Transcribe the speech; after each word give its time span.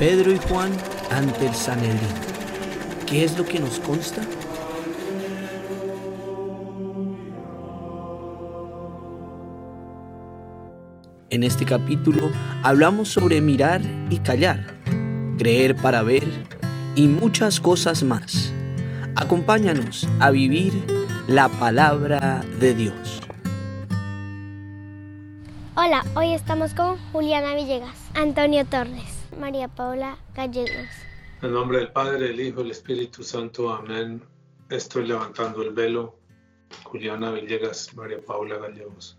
Pedro 0.00 0.32
y 0.32 0.38
Juan 0.38 0.72
ante 1.10 1.46
el 1.46 1.54
Sanedrín. 1.54 2.00
¿Qué 3.06 3.22
es 3.22 3.36
lo 3.36 3.44
que 3.44 3.60
nos 3.60 3.78
consta? 3.80 4.22
En 11.28 11.42
este 11.42 11.66
capítulo 11.66 12.30
hablamos 12.62 13.10
sobre 13.10 13.42
mirar 13.42 13.82
y 14.08 14.20
callar, 14.20 14.74
creer 15.36 15.76
para 15.76 16.02
ver 16.02 16.26
y 16.96 17.06
muchas 17.06 17.60
cosas 17.60 18.02
más. 18.02 18.54
Acompáñanos 19.16 20.08
a 20.18 20.30
vivir 20.30 20.72
la 21.28 21.50
palabra 21.50 22.40
de 22.58 22.72
Dios. 22.72 23.20
Hola, 25.76 26.06
hoy 26.14 26.32
estamos 26.32 26.72
con 26.72 26.96
Juliana 27.12 27.54
Villegas, 27.54 27.98
Antonio 28.14 28.64
Torres, 28.64 29.19
María 29.38 29.68
Paula 29.68 30.18
Gallegos. 30.34 30.88
En 31.42 31.52
nombre 31.52 31.78
del 31.78 31.92
Padre, 31.92 32.30
el 32.30 32.40
Hijo 32.40 32.60
el 32.60 32.70
Espíritu 32.70 33.22
Santo, 33.22 33.70
amén. 33.70 34.22
Estoy 34.68 35.06
levantando 35.06 35.62
el 35.62 35.70
velo. 35.70 36.18
Juliana 36.84 37.32
Villegas, 37.32 37.94
María 37.94 38.20
Paula 38.24 38.58
Gallegos, 38.58 39.18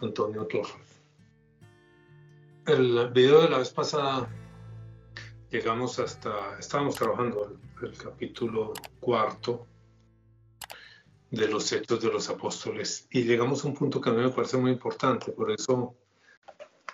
Antonio 0.00 0.46
Torres. 0.46 1.02
El 2.66 3.10
video 3.10 3.42
de 3.42 3.48
la 3.48 3.58
vez 3.58 3.70
pasada 3.70 4.28
llegamos 5.50 5.98
hasta, 5.98 6.58
estábamos 6.58 6.96
trabajando 6.96 7.58
el, 7.80 7.88
el 7.88 7.96
capítulo 7.96 8.72
cuarto 9.00 9.66
de 11.30 11.48
los 11.48 11.72
Hechos 11.72 12.00
de 12.00 12.12
los 12.12 12.28
Apóstoles 12.28 13.06
y 13.10 13.22
llegamos 13.22 13.64
a 13.64 13.68
un 13.68 13.74
punto 13.74 14.00
que 14.00 14.10
a 14.10 14.12
mí 14.12 14.22
me 14.22 14.30
parece 14.30 14.56
muy 14.56 14.72
importante, 14.72 15.32
por 15.32 15.50
eso 15.50 15.94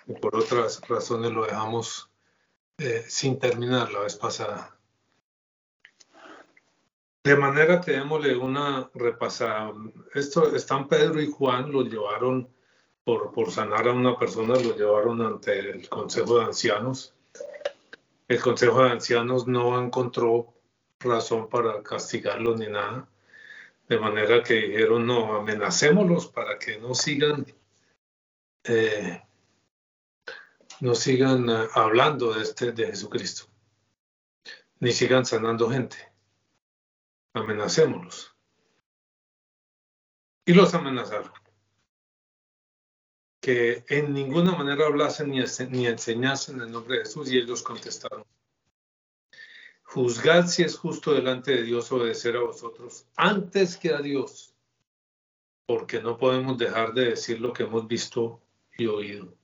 y 0.07 0.13
por 0.13 0.35
otras 0.35 0.81
razones 0.87 1.31
lo 1.31 1.45
dejamos 1.45 2.09
eh, 2.77 3.03
sin 3.07 3.39
terminar 3.39 3.91
la 3.91 4.01
vez 4.01 4.15
pasada. 4.15 4.77
De 7.23 7.35
manera 7.35 7.81
que 7.81 7.91
démosle 7.91 8.37
una 8.37 8.89
repasada. 8.93 9.73
Esto, 10.13 10.55
están 10.55 10.87
Pedro 10.87 11.21
y 11.21 11.29
Juan, 11.29 11.71
los 11.71 11.89
llevaron 11.89 12.47
por, 13.03 13.31
por 13.33 13.51
sanar 13.51 13.87
a 13.87 13.93
una 13.93 14.17
persona, 14.17 14.53
los 14.53 14.77
llevaron 14.77 15.21
ante 15.21 15.59
el 15.59 15.89
Consejo 15.89 16.39
de 16.39 16.45
Ancianos. 16.45 17.13
El 18.27 18.39
Consejo 18.39 18.83
de 18.83 18.91
Ancianos 18.91 19.47
no 19.47 19.81
encontró 19.81 20.53
razón 20.99 21.49
para 21.49 21.81
castigarlos 21.83 22.59
ni 22.59 22.67
nada. 22.67 23.09
De 23.89 23.99
manera 23.99 24.43
que 24.43 24.53
dijeron, 24.53 25.05
no, 25.05 25.35
amenacémoslos 25.35 26.27
para 26.27 26.59
que 26.59 26.77
no 26.77 26.93
sigan, 26.93 27.45
eh, 28.65 29.21
no 30.81 30.95
sigan 30.95 31.49
eh, 31.49 31.67
hablando 31.73 32.33
de, 32.33 32.43
este, 32.43 32.71
de 32.71 32.87
Jesucristo, 32.87 33.45
ni 34.79 34.91
sigan 34.91 35.25
sanando 35.25 35.69
gente. 35.69 35.97
Amenacémoslos. 37.33 38.35
Y 40.45 40.53
los 40.53 40.73
amenazaron. 40.73 41.31
Que 43.41 43.85
en 43.89 44.13
ninguna 44.13 44.53
manera 44.55 44.87
hablasen 44.87 45.29
ni, 45.29 45.39
ni 45.69 45.87
enseñasen 45.87 46.61
el 46.61 46.71
nombre 46.71 46.97
de 46.97 47.03
Jesús 47.03 47.31
y 47.31 47.37
ellos 47.37 47.61
contestaron. 47.61 48.25
Juzgad 49.83 50.47
si 50.47 50.63
es 50.63 50.77
justo 50.77 51.13
delante 51.13 51.51
de 51.51 51.63
Dios 51.63 51.91
obedecer 51.91 52.35
a 52.35 52.41
vosotros 52.41 53.07
antes 53.15 53.77
que 53.77 53.93
a 53.93 53.99
Dios, 53.99 54.53
porque 55.65 56.01
no 56.01 56.17
podemos 56.17 56.57
dejar 56.57 56.93
de 56.93 57.11
decir 57.11 57.39
lo 57.39 57.53
que 57.53 57.63
hemos 57.63 57.87
visto 57.87 58.41
y 58.77 58.87
oído. 58.87 59.36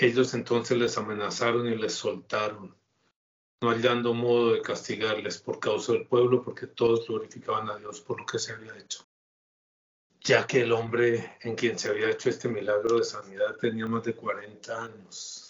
Ellos 0.00 0.32
entonces 0.32 0.78
les 0.78 0.96
amenazaron 0.96 1.66
y 1.66 1.74
les 1.74 1.92
soltaron, 1.92 2.72
no 3.60 3.70
hallando 3.70 4.14
modo 4.14 4.52
de 4.52 4.62
castigarles 4.62 5.38
por 5.38 5.58
causa 5.58 5.92
del 5.92 6.06
pueblo, 6.06 6.40
porque 6.40 6.68
todos 6.68 7.08
glorificaban 7.08 7.68
a 7.68 7.76
Dios 7.78 8.00
por 8.00 8.20
lo 8.20 8.24
que 8.24 8.38
se 8.38 8.52
había 8.52 8.78
hecho. 8.78 9.04
Ya 10.20 10.46
que 10.46 10.60
el 10.60 10.70
hombre 10.70 11.36
en 11.40 11.56
quien 11.56 11.76
se 11.76 11.88
había 11.88 12.10
hecho 12.10 12.30
este 12.30 12.48
milagro 12.48 12.98
de 12.98 13.04
sanidad 13.04 13.56
tenía 13.56 13.86
más 13.86 14.04
de 14.04 14.14
40 14.14 14.84
años 14.84 15.48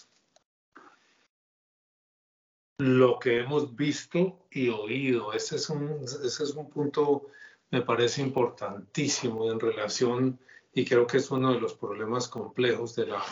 lo 2.79 3.19
que 3.19 3.41
hemos 3.41 3.75
visto 3.75 4.47
y 4.49 4.69
oído. 4.69 5.31
Ese 5.33 5.57
es 5.57 5.69
un, 5.69 6.01
ese 6.03 6.43
es 6.43 6.51
un 6.55 6.69
punto, 6.71 7.27
me 7.69 7.81
parece 7.81 8.23
importantísimo 8.23 9.51
en 9.51 9.59
relación, 9.59 10.39
y 10.73 10.85
creo 10.85 11.05
que 11.05 11.17
es 11.17 11.29
uno 11.29 11.53
de 11.53 11.59
los 11.59 11.75
problemas 11.75 12.27
complejos 12.27 12.95
de 12.95 13.07
la, 13.07 13.23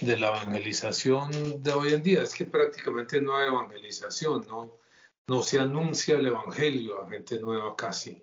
de 0.00 0.16
la 0.16 0.28
evangelización 0.28 1.62
de 1.62 1.72
hoy 1.72 1.94
en 1.94 2.02
día. 2.02 2.22
Es 2.22 2.34
que 2.34 2.44
prácticamente 2.44 3.20
no 3.20 3.36
hay 3.36 3.48
evangelización, 3.48 4.46
no, 4.48 4.78
no 5.26 5.42
se 5.42 5.58
anuncia 5.58 6.16
el 6.16 6.26
evangelio 6.26 7.02
a 7.02 7.08
gente 7.08 7.38
nueva 7.40 7.74
casi. 7.76 8.22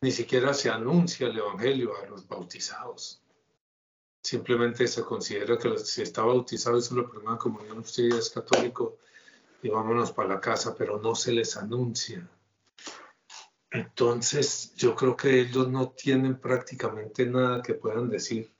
Ni 0.00 0.10
siquiera 0.12 0.54
se 0.54 0.70
anuncia 0.70 1.26
el 1.26 1.38
evangelio 1.38 1.92
a 1.96 2.06
los 2.06 2.26
bautizados 2.26 3.22
simplemente 4.28 4.86
se 4.86 5.02
considera 5.04 5.56
que 5.56 5.78
si 5.78 6.02
está 6.02 6.22
bautizado 6.22 6.76
es 6.76 6.92
la 6.92 7.08
primera 7.08 7.38
comunión, 7.38 7.78
usted 7.78 8.12
es 8.12 8.28
católico 8.28 8.98
y 9.62 9.70
vámonos 9.70 10.12
para 10.12 10.28
la 10.28 10.40
casa, 10.40 10.74
pero 10.76 10.98
no 10.98 11.14
se 11.14 11.32
les 11.32 11.56
anuncia. 11.56 12.28
Entonces, 13.70 14.74
yo 14.76 14.94
creo 14.94 15.16
que 15.16 15.40
ellos 15.40 15.68
no 15.68 15.90
tienen 15.90 16.38
prácticamente 16.38 17.24
nada 17.26 17.62
que 17.62 17.74
puedan 17.74 18.10
decir 18.10 18.50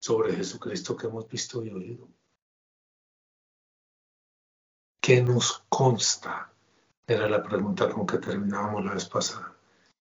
sobre 0.00 0.34
Jesucristo 0.34 0.96
que 0.96 1.06
hemos 1.06 1.28
visto 1.28 1.64
y 1.64 1.70
oído. 1.70 2.08
¿Qué 5.00 5.22
nos 5.22 5.64
consta? 5.68 6.52
Era 7.06 7.28
la 7.28 7.42
pregunta 7.42 7.88
con 7.88 8.06
que 8.06 8.18
terminábamos 8.18 8.84
la 8.84 8.94
vez 8.94 9.08
pasada. 9.08 9.56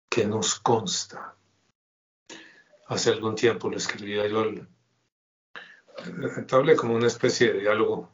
¿Qué 0.09 0.25
nos 0.25 0.59
consta? 0.59 1.35
Hace 2.87 3.09
algún 3.09 3.35
tiempo 3.35 3.69
le 3.69 3.77
escribía 3.77 4.27
yo 4.27 4.41
al, 4.41 4.69
estable 6.37 6.75
como 6.75 6.95
una 6.95 7.07
especie 7.07 7.53
de 7.53 7.59
diálogo 7.61 8.11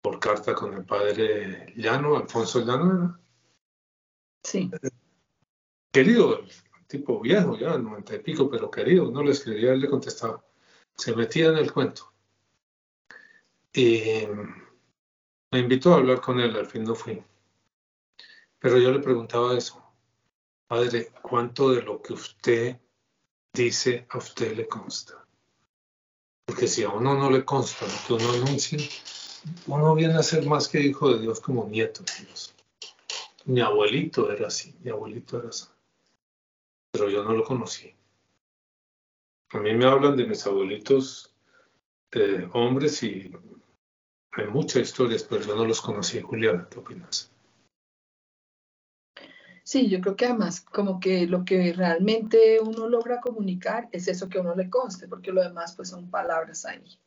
por 0.00 0.18
carta 0.18 0.54
con 0.54 0.74
el 0.74 0.84
padre 0.84 1.72
Llano, 1.76 2.16
Alfonso 2.16 2.60
Llano 2.60 2.96
era. 2.96 3.20
Sí. 4.42 4.70
Querido, 5.92 6.40
tipo 6.86 7.20
viejo 7.20 7.58
ya, 7.58 7.76
noventa 7.76 8.14
y 8.14 8.20
pico, 8.20 8.48
pero 8.48 8.70
querido, 8.70 9.10
no 9.10 9.22
le 9.22 9.32
escribía, 9.32 9.72
él 9.72 9.80
le 9.80 9.90
contestaba. 9.90 10.42
Se 10.98 11.14
metía 11.14 11.46
en 11.46 11.58
el 11.58 11.72
cuento. 11.72 12.12
Y 13.72 14.26
me 15.52 15.60
invitó 15.60 15.94
a 15.94 15.98
hablar 15.98 16.20
con 16.20 16.40
él, 16.40 16.56
al 16.56 16.66
fin 16.66 16.84
no 16.84 16.94
fui. 16.94 17.22
Pero 18.58 18.78
yo 18.78 18.90
le 18.90 18.98
preguntaba 18.98 19.56
eso. 19.56 19.82
Padre, 20.66 21.12
¿cuánto 21.22 21.70
de 21.70 21.82
lo 21.82 22.02
que 22.02 22.12
usted 22.12 22.80
dice 23.52 24.06
a 24.10 24.18
usted 24.18 24.56
le 24.56 24.66
consta? 24.66 25.24
Porque 26.44 26.66
si 26.66 26.82
a 26.82 26.90
uno 26.90 27.14
no 27.14 27.30
le 27.30 27.44
consta 27.44 27.86
lo 27.86 28.18
que 28.18 28.24
uno 28.24 28.32
anuncia, 28.32 28.78
uno 29.66 29.94
viene 29.94 30.14
a 30.14 30.22
ser 30.22 30.44
más 30.46 30.68
que 30.68 30.80
hijo 30.80 31.14
de 31.14 31.20
Dios 31.20 31.40
como 31.40 31.68
nieto 31.68 32.02
Dios. 32.20 32.54
Mi 33.44 33.60
abuelito 33.60 34.30
era 34.30 34.48
así, 34.48 34.74
mi 34.82 34.90
abuelito 34.90 35.38
era 35.38 35.50
así. 35.50 35.66
Pero 36.90 37.08
yo 37.08 37.22
no 37.22 37.32
lo 37.32 37.44
conocí. 37.44 37.94
A 39.50 39.58
mí 39.58 39.74
me 39.74 39.86
hablan 39.86 40.16
de 40.16 40.26
mis 40.26 40.46
abuelitos 40.46 41.34
eh, 42.12 42.48
hombres 42.52 43.02
y 43.02 43.32
hay 44.32 44.46
muchas 44.48 44.82
historias, 44.82 45.22
pero 45.22 45.42
yo 45.42 45.56
no 45.56 45.64
los 45.64 45.80
conocí. 45.80 46.20
Juliana, 46.20 46.68
¿qué 46.70 46.78
opinas? 46.78 47.32
Sí, 49.64 49.88
yo 49.88 50.00
creo 50.00 50.16
que 50.16 50.26
además 50.26 50.60
como 50.60 50.98
que 50.98 51.26
lo 51.26 51.44
que 51.44 51.72
realmente 51.72 52.58
uno 52.60 52.88
logra 52.88 53.20
comunicar 53.20 53.88
es 53.92 54.08
eso 54.08 54.28
que 54.28 54.38
a 54.38 54.40
uno 54.40 54.54
le 54.54 54.70
conste, 54.70 55.08
porque 55.08 55.32
lo 55.32 55.42
demás 55.42 55.74
pues 55.76 55.90
son 55.90 56.10
palabras 56.10 56.64
ahí. 56.64 56.98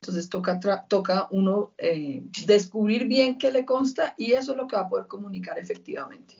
Entonces 0.00 0.28
toca, 0.28 0.58
toca 0.88 1.28
uno 1.30 1.74
eh, 1.78 2.22
descubrir 2.46 3.06
bien 3.06 3.38
qué 3.38 3.50
le 3.50 3.64
consta 3.64 4.14
y 4.16 4.32
eso 4.32 4.52
es 4.52 4.58
lo 4.58 4.66
que 4.66 4.76
va 4.76 4.82
a 4.82 4.88
poder 4.88 5.06
comunicar 5.06 5.58
efectivamente. 5.58 6.36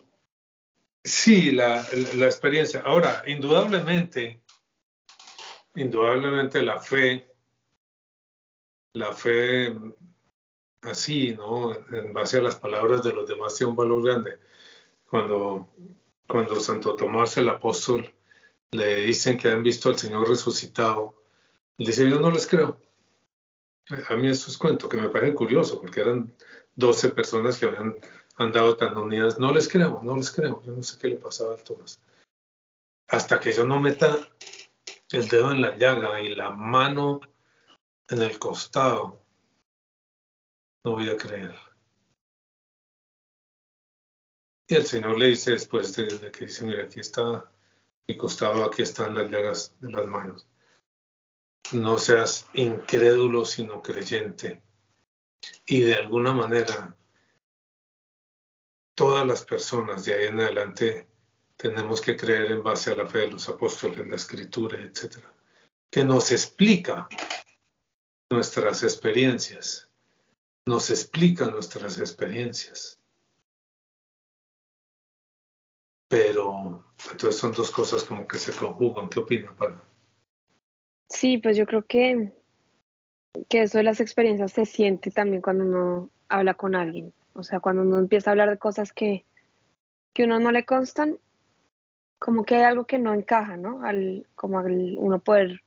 Sí, 1.05 1.51
la, 1.51 1.87
la 2.15 2.27
experiencia. 2.27 2.81
Ahora, 2.81 3.23
indudablemente, 3.27 4.41
indudablemente 5.77 6.63
la 6.63 6.81
fe, 6.81 7.33
la 8.95 9.13
fe 9.13 9.75
así, 10.83 11.35
¿no? 11.35 11.75
En 11.91 12.13
base 12.13 12.39
a 12.39 12.43
las 12.43 12.57
palabras 12.57 13.03
de 13.03 13.13
los 13.13 13.29
demás 13.29 13.55
tiene 13.55 13.71
un 13.71 13.77
valor 13.77 14.03
grande 14.03 14.39
cuando, 15.09 15.69
cuando 16.27 16.61
Santo 16.61 16.95
Tomás 16.95 17.37
el 17.37 17.49
apóstol 17.49 18.13
le 18.73 18.97
dicen 18.97 19.39
que 19.39 19.49
han 19.49 19.63
visto 19.63 19.89
al 19.89 19.99
Señor 19.99 20.29
resucitado, 20.29 21.23
dice, 21.79 22.09
yo 22.09 22.21
no 22.21 22.31
les 22.31 22.47
creo. 22.47 22.81
A 24.09 24.17
mí 24.17 24.29
eso 24.29 24.51
es 24.51 24.59
cuento 24.59 24.89
que 24.89 24.97
me 24.97 25.09
parece 25.09 25.35
curioso, 25.35 25.81
porque 25.81 26.01
eran 26.01 26.35
12 26.75 27.11
personas 27.11 27.59
que 27.59 27.67
habían 27.67 27.97
andado 28.37 28.77
tan 28.77 28.97
unidas. 28.97 29.39
No 29.39 29.53
les 29.53 29.69
creo, 29.69 30.01
no 30.03 30.17
les 30.17 30.31
creo. 30.31 30.61
Yo 30.65 30.73
no 30.73 30.83
sé 30.83 30.99
qué 30.99 31.09
le 31.09 31.17
pasaba 31.17 31.55
a 31.55 31.59
Tomás. 31.59 32.01
Hasta 33.09 33.39
que 33.39 33.53
yo 33.53 33.65
no 33.65 33.81
meta 33.81 34.19
el 35.11 35.29
dedo 35.29 35.53
en 35.53 35.61
la 35.63 35.77
llaga 35.77 36.21
y 36.21 36.35
la 36.35 36.51
mano 36.51 37.21
en 38.09 38.23
el 38.23 38.39
costado 38.39 39.23
no 40.85 40.93
voy 40.93 41.09
a 41.11 41.17
creer. 41.17 41.55
Y 44.69 44.75
el 44.75 44.85
Señor 44.85 45.19
le 45.19 45.27
dice 45.27 45.53
después 45.53 45.95
de, 45.95 46.31
que 46.33 46.47
dice, 46.47 46.65
mira, 46.65 46.85
aquí 46.85 47.01
está 47.01 47.51
mi 48.09 48.17
costado, 48.17 48.65
aquí 48.65 48.83
están 48.83 49.15
las 49.15 49.31
llagas 49.31 49.75
de 49.81 49.91
las 49.91 50.07
manos. 50.07 50.49
No 51.73 51.99
seas 51.99 52.49
incrédulo, 52.55 53.45
sino 53.45 53.83
creyente. 53.83 54.63
Y 55.67 55.83
de 55.83 55.95
alguna 55.95 56.33
manera, 56.33 56.97
todas 58.95 59.27
las 59.27 59.45
personas 59.45 60.05
de 60.05 60.15
ahí 60.15 60.27
en 60.27 60.41
adelante 60.41 61.09
tenemos 61.57 62.01
que 62.01 62.17
creer 62.17 62.53
en 62.53 62.63
base 62.63 62.93
a 62.93 62.97
la 62.97 63.07
fe 63.07 63.21
de 63.21 63.33
los 63.33 63.49
apóstoles, 63.49 64.07
la 64.07 64.17
escritura, 64.17 64.79
etcétera, 64.79 65.33
que 65.91 66.05
nos 66.05 66.31
explica 66.31 67.09
nuestras 68.31 68.83
experiencias, 68.83 69.89
nos 70.67 70.91
explica 70.91 71.47
nuestras 71.47 71.99
experiencias. 71.99 73.01
Pero 76.09 76.85
entonces 77.11 77.41
son 77.41 77.53
dos 77.53 77.71
cosas 77.71 78.05
como 78.05 78.29
que 78.29 78.39
se 78.39 78.53
conjugan. 78.53 79.09
¿Qué 79.09 79.21
opina, 79.21 79.55
Pablo? 79.57 79.83
Sí, 81.09 81.39
pues 81.39 81.57
yo 81.57 81.67
creo 81.67 81.85
que, 81.85 82.33
que 83.49 83.63
eso 83.63 83.79
de 83.79 83.85
las 83.85 84.01
experiencias 84.01 84.53
se 84.53 84.67
siente 84.67 85.11
también 85.11 85.43
cuando 85.43 85.65
uno 85.65 86.11
habla 86.29 86.55
con 86.55 86.75
alguien. 86.75 87.13
O 87.33 87.43
sea, 87.43 87.61
cuando 87.61 87.83
uno 87.83 87.99
empieza 87.99 88.31
a 88.31 88.33
hablar 88.33 88.51
de 88.51 88.59
cosas 88.59 88.93
que, 88.93 89.25
que 90.13 90.25
uno 90.25 90.39
no 90.39 90.53
le 90.53 90.65
constan, 90.65 91.19
como 92.19 92.45
que 92.45 92.57
hay 92.57 92.63
algo 92.63 92.87
que 92.87 92.99
no 92.99 93.15
encaja, 93.15 93.57
¿no? 93.57 93.85
Al, 93.85 94.27
como 94.35 94.59
al 94.59 94.97
uno 94.99 95.19
poder, 95.19 95.63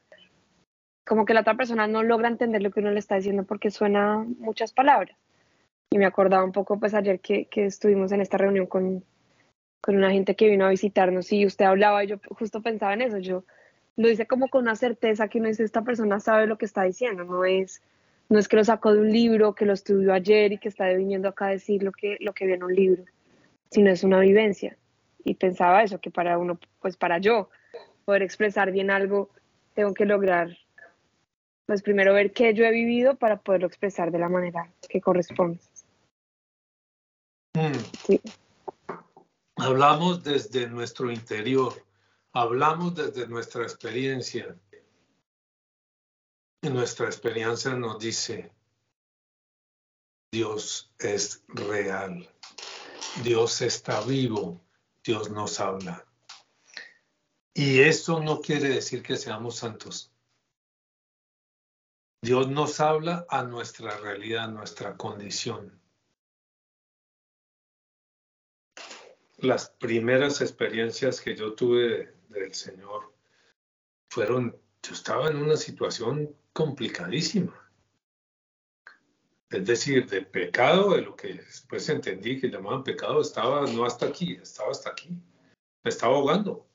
como 1.06 1.26
que 1.26 1.34
la 1.34 1.42
otra 1.42 1.56
persona 1.56 1.88
no 1.88 2.04
logra 2.04 2.28
entender 2.28 2.62
lo 2.62 2.72
que 2.72 2.80
uno 2.80 2.92
le 2.92 3.00
está 3.00 3.16
diciendo 3.16 3.44
porque 3.44 3.72
suena 3.72 4.26
muchas 4.40 4.74
palabras. 4.74 5.18
Y 5.92 5.98
me 5.98 6.06
acordaba 6.06 6.44
un 6.44 6.52
poco, 6.52 6.80
pues 6.80 6.94
ayer 6.94 7.20
que, 7.20 7.46
que 7.46 7.66
estuvimos 7.66 8.12
en 8.12 8.22
esta 8.22 8.38
reunión 8.38 8.68
con, 8.68 9.04
con 9.82 9.96
una 9.96 10.12
gente 10.12 10.36
que 10.36 10.50
vino 10.50 10.66
a 10.66 10.70
visitarnos 10.70 11.32
y 11.32 11.46
usted 11.46 11.66
hablaba, 11.66 12.04
y 12.04 12.08
yo 12.08 12.18
justo 12.30 12.62
pensaba 12.62 12.94
en 12.94 13.02
eso, 13.02 13.18
yo 13.18 13.44
lo 13.98 14.10
hice 14.10 14.28
como 14.28 14.48
con 14.50 14.62
una 14.64 14.76
certeza 14.76 15.28
que 15.28 15.40
uno 15.40 15.48
dice, 15.48 15.64
esta 15.64 15.82
persona 15.82 16.20
sabe 16.20 16.48
lo 16.48 16.58
que 16.58 16.66
está 16.66 16.84
diciendo, 16.84 17.24
no 17.24 17.44
es, 17.44 17.82
no 18.30 18.40
es 18.40 18.48
que 18.48 18.56
lo 18.56 18.64
sacó 18.64 18.94
de 18.94 19.02
un 19.02 19.12
libro, 19.12 19.56
que 19.56 19.66
lo 19.66 19.74
estudió 19.74 20.14
ayer 20.14 20.54
y 20.54 20.58
que 20.58 20.70
está 20.70 20.88
viniendo 20.90 21.28
acá 21.28 21.48
a 21.48 21.52
decir 21.52 21.84
lo 21.84 21.92
que, 21.92 22.18
lo 22.20 22.34
que 22.34 22.46
vio 22.46 22.56
en 22.56 22.64
un 22.64 22.74
libro, 22.74 23.04
sino 23.72 23.90
es 23.90 24.04
una 24.04 24.20
vivencia. 24.20 24.78
Y 25.24 25.36
pensaba 25.36 25.84
eso, 25.84 26.00
que 26.00 26.12
para 26.12 26.38
uno, 26.38 26.60
pues 26.82 26.98
para 26.98 27.18
yo 27.20 27.50
poder 28.06 28.24
expresar 28.24 28.72
bien 28.72 28.90
algo, 28.90 29.30
tengo 29.74 29.94
que 29.94 30.06
lograr, 30.06 30.58
pues 31.66 31.82
primero 31.82 32.14
ver 32.14 32.34
qué 32.34 32.54
yo 32.54 32.66
he 32.66 32.72
vivido 32.72 33.16
para 33.16 33.40
poderlo 33.40 33.68
expresar 33.68 34.12
de 34.12 34.20
la 34.20 34.30
manera 34.30 34.72
que 34.90 35.02
corresponde. 35.02 35.60
Mm. 37.54 37.80
Sí. 38.06 38.22
Hablamos 39.58 40.24
desde 40.24 40.68
nuestro 40.68 41.12
interior, 41.12 41.74
hablamos 42.34 42.96
desde 42.96 43.28
nuestra 43.28 43.64
experiencia. 43.64 44.56
Y 46.62 46.70
nuestra 46.70 47.06
experiencia 47.06 47.74
nos 47.74 48.00
dice, 48.00 48.52
Dios 50.32 50.94
es 51.00 51.44
real, 51.48 52.30
Dios 53.24 53.62
está 53.62 54.02
vivo, 54.02 54.62
Dios 55.10 55.32
nos 55.32 55.60
habla. 55.60 56.06
Y 57.56 57.80
eso 57.80 58.22
no 58.22 58.42
quiere 58.42 58.70
decir 58.70 59.02
que 59.02 59.18
seamos 59.18 59.56
santos. 59.56 60.14
Dios 62.22 62.48
nos 62.48 62.80
habla 62.80 63.26
a 63.28 63.42
nuestra 63.42 63.98
realidad, 63.98 64.44
a 64.44 64.52
nuestra 64.52 64.96
condición. 64.98 65.82
las 69.38 69.70
primeras 69.70 70.42
experiencias 70.42 71.22
que 71.22 71.36
yo 71.36 71.56
tuve 71.56 72.14
del 72.28 72.54
Señor 72.54 73.12
fueron, 74.10 74.56
yo 74.84 74.94
estaba 74.94 75.30
en 75.32 75.38
una 75.38 75.58
situación 75.58 76.36
complicadísima. 76.54 77.69
Es 79.50 79.66
decir, 79.66 80.08
de 80.08 80.22
pecado, 80.22 80.92
de 80.94 81.02
lo 81.02 81.16
que 81.16 81.34
después 81.34 81.90
entendí 81.90 82.40
que 82.40 82.50
llamaban 82.50 82.84
pecado, 82.84 83.22
estaba 83.22 83.66
no 83.66 83.84
hasta 83.84 84.06
aquí, 84.06 84.34
estaba 84.34 84.70
hasta 84.70 84.92
aquí. 84.92 85.10
Me 85.84 85.90
estaba 85.90 86.16
ahogando. 86.16 86.68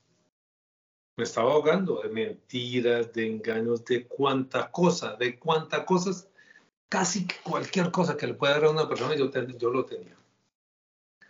Me 1.16 1.22
estaba 1.22 1.52
ahogando 1.52 2.02
de 2.02 2.08
mentiras, 2.08 3.12
de 3.12 3.28
engaños, 3.28 3.84
de 3.84 4.08
cuánta 4.08 4.72
cosa, 4.72 5.14
de 5.14 5.38
cuántas 5.38 5.84
cosas, 5.84 6.28
casi 6.88 7.28
cualquier 7.44 7.92
cosa 7.92 8.16
que 8.16 8.26
le 8.26 8.34
pueda 8.34 8.54
dar 8.54 8.64
a 8.64 8.70
una 8.70 8.88
persona, 8.88 9.14
yo, 9.14 9.30
yo 9.30 9.70
lo 9.70 9.84
tenía. 9.84 10.16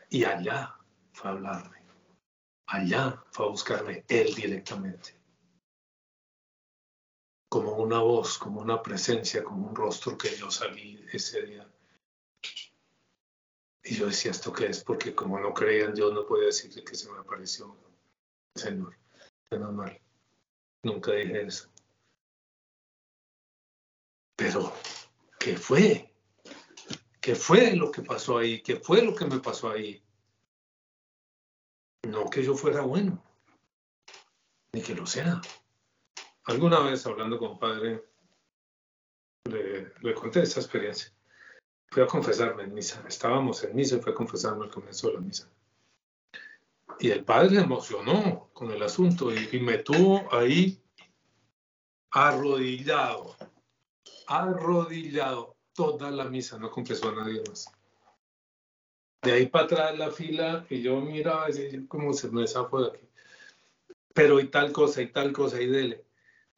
Y 0.08 0.24
allá, 0.24 0.74
fue 1.12 1.30
a 1.30 1.34
hablarme. 1.34 1.76
Allá 2.66 3.22
fue 3.32 3.44
a 3.44 3.50
buscarme 3.50 4.04
él 4.08 4.34
directamente. 4.34 5.13
Como 7.54 7.76
una 7.76 8.00
voz, 8.00 8.36
como 8.36 8.60
una 8.60 8.82
presencia, 8.82 9.44
como 9.44 9.68
un 9.68 9.76
rostro 9.76 10.18
que 10.18 10.36
yo 10.36 10.50
salí 10.50 11.06
ese 11.12 11.40
día. 11.42 11.72
Y 13.84 13.94
yo 13.94 14.06
decía, 14.06 14.32
¿esto 14.32 14.52
qué 14.52 14.66
es? 14.66 14.82
Porque 14.82 15.14
como 15.14 15.38
no 15.38 15.54
creían, 15.54 15.94
yo 15.94 16.12
no 16.12 16.26
podía 16.26 16.46
decirle 16.46 16.82
que 16.82 16.96
se 16.96 17.08
me 17.12 17.20
apareció 17.20 17.76
Señor. 18.56 18.98
Menos 19.52 19.72
mal. 19.72 20.00
Nunca 20.82 21.12
dije 21.12 21.42
eso. 21.42 21.68
Pero, 24.34 24.72
¿qué 25.38 25.56
fue? 25.56 26.12
¿Qué 27.20 27.36
fue 27.36 27.76
lo 27.76 27.92
que 27.92 28.02
pasó 28.02 28.38
ahí? 28.38 28.64
¿Qué 28.64 28.80
fue 28.80 29.00
lo 29.00 29.14
que 29.14 29.26
me 29.26 29.38
pasó 29.38 29.70
ahí? 29.70 30.02
No 32.02 32.28
que 32.28 32.42
yo 32.42 32.56
fuera 32.56 32.80
bueno, 32.80 33.24
ni 34.72 34.82
que 34.82 34.96
lo 34.96 35.06
sea. 35.06 35.40
Alguna 36.44 36.80
vez 36.80 37.06
hablando 37.06 37.38
con 37.38 37.58
padre, 37.58 38.04
le, 39.44 40.14
conté 40.14 40.42
esa 40.42 40.60
experiencia. 40.60 41.12
Fui 41.88 42.02
a 42.02 42.06
confesarme 42.06 42.64
en 42.64 42.74
misa. 42.74 43.04
Estábamos 43.08 43.62
en 43.64 43.74
misa 43.74 43.96
y 43.96 44.00
fue 44.00 44.12
a 44.12 44.14
confesarme 44.14 44.64
al 44.64 44.70
comienzo 44.70 45.08
de 45.08 45.14
la 45.14 45.20
misa. 45.20 45.48
Y 47.00 47.10
el 47.10 47.24
padre 47.24 47.60
emocionó 47.60 48.50
con 48.52 48.70
el 48.70 48.82
asunto 48.82 49.32
y, 49.32 49.58
me 49.60 49.78
tuvo 49.78 50.32
ahí 50.32 50.80
arrodillado, 52.10 53.36
arrodillado 54.26 55.56
toda 55.72 56.10
la 56.10 56.24
misa, 56.24 56.58
no 56.58 56.70
confesó 56.70 57.08
a 57.08 57.14
nadie 57.14 57.42
más 57.48 57.72
de 59.24 59.32
ahí 59.32 59.46
para 59.46 59.64
atrás 59.64 59.98
la 59.98 60.10
fila 60.10 60.66
y 60.68 60.82
yo 60.82 61.00
miraba 61.00 61.48
y 61.50 61.86
como 61.86 62.12
se 62.12 62.28
me 62.28 62.46
zafó 62.46 62.84
aquí. 62.84 63.00
Pero 64.12 64.38
y 64.38 64.48
tal 64.48 64.70
cosa, 64.70 65.02
y 65.02 65.08
tal 65.08 65.32
cosa, 65.32 65.60
y 65.60 65.66
dele. 65.66 66.03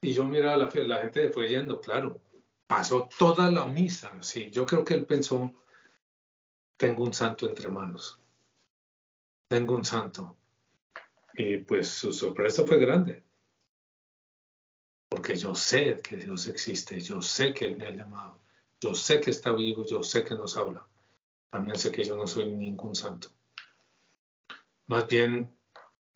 Y 0.07 0.13
yo 0.13 0.23
miraba 0.23 0.57
la 0.57 0.71
la 0.73 0.99
gente 1.01 1.31
fue 1.31 1.49
yendo, 1.49 1.81
claro. 1.81 2.21
Pasó 2.69 3.09
toda 3.19 3.51
la 3.51 3.67
misa, 3.67 4.13
sí. 4.23 4.51
Yo 4.53 4.65
creo 4.65 4.85
que 4.85 4.95
él 4.95 5.05
pensó, 5.05 5.53
tengo 6.77 7.03
un 7.03 7.13
santo 7.13 7.49
entre 7.49 7.69
manos. 7.69 8.21
Tengo 9.49 9.75
un 9.75 9.85
santo. 9.85 10.37
Y 11.35 11.59
pues 11.59 11.89
su 11.89 12.13
sorpresa 12.13 12.65
fue 12.65 12.79
grande. 12.79 13.25
Porque 15.09 15.35
yo 15.35 15.57
sé 15.57 16.01
que 16.01 16.19
Dios 16.19 16.47
existe, 16.47 17.01
yo 17.01 17.21
sé 17.21 17.53
que 17.53 17.65
Él 17.65 17.77
me 17.77 17.87
ha 17.89 17.91
llamado, 17.91 18.41
yo 18.81 18.95
sé 18.95 19.21
que 19.21 19.31
está 19.31 19.51
vivo, 19.51 19.85
yo 19.85 20.05
sé 20.05 20.23
que 20.23 20.37
nos 20.37 20.57
habla. 20.57 20.87
También 21.51 21.77
sé 21.77 21.91
que 21.91 22.05
yo 22.05 22.17
no 22.17 22.29
soy 22.29 22.53
ningún 22.53 22.95
santo. 22.95 23.31
Más 24.87 25.09
bien, 25.09 25.53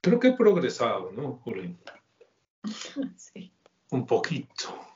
creo 0.01 0.21
que 0.21 0.29
he 0.29 0.37
progresado, 0.37 1.11
¿no, 1.11 1.39
Julio? 1.39 1.77
Sí. 3.17 3.53
Un 3.91 4.07
poquito. 4.07 4.87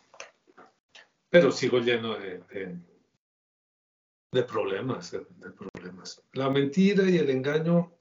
Pero 1.31 1.51
sigo 1.51 1.79
lleno 1.79 2.17
de, 2.17 2.79
problemas, 4.47 5.11
de, 5.11 5.21
problemas. 5.51 6.23
La 6.33 6.49
mentira 6.49 7.09
y 7.09 7.19
el 7.19 7.31
engaño, 7.31 7.93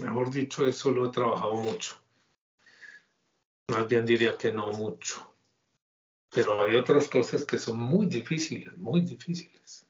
mejor 0.00 0.30
dicho, 0.30 0.66
eso 0.66 0.90
lo 0.90 1.06
he 1.06 1.12
trabajado 1.12 1.54
mucho. 1.54 1.96
Más 3.68 3.88
bien 3.88 4.06
diría 4.06 4.38
que 4.38 4.52
no 4.52 4.72
mucho. 4.72 5.34
Pero 6.30 6.62
hay 6.62 6.76
otras 6.76 7.08
cosas 7.08 7.44
que 7.44 7.58
son 7.58 7.78
muy 7.78 8.06
difíciles, 8.06 8.76
muy 8.76 9.00
difíciles 9.00 9.86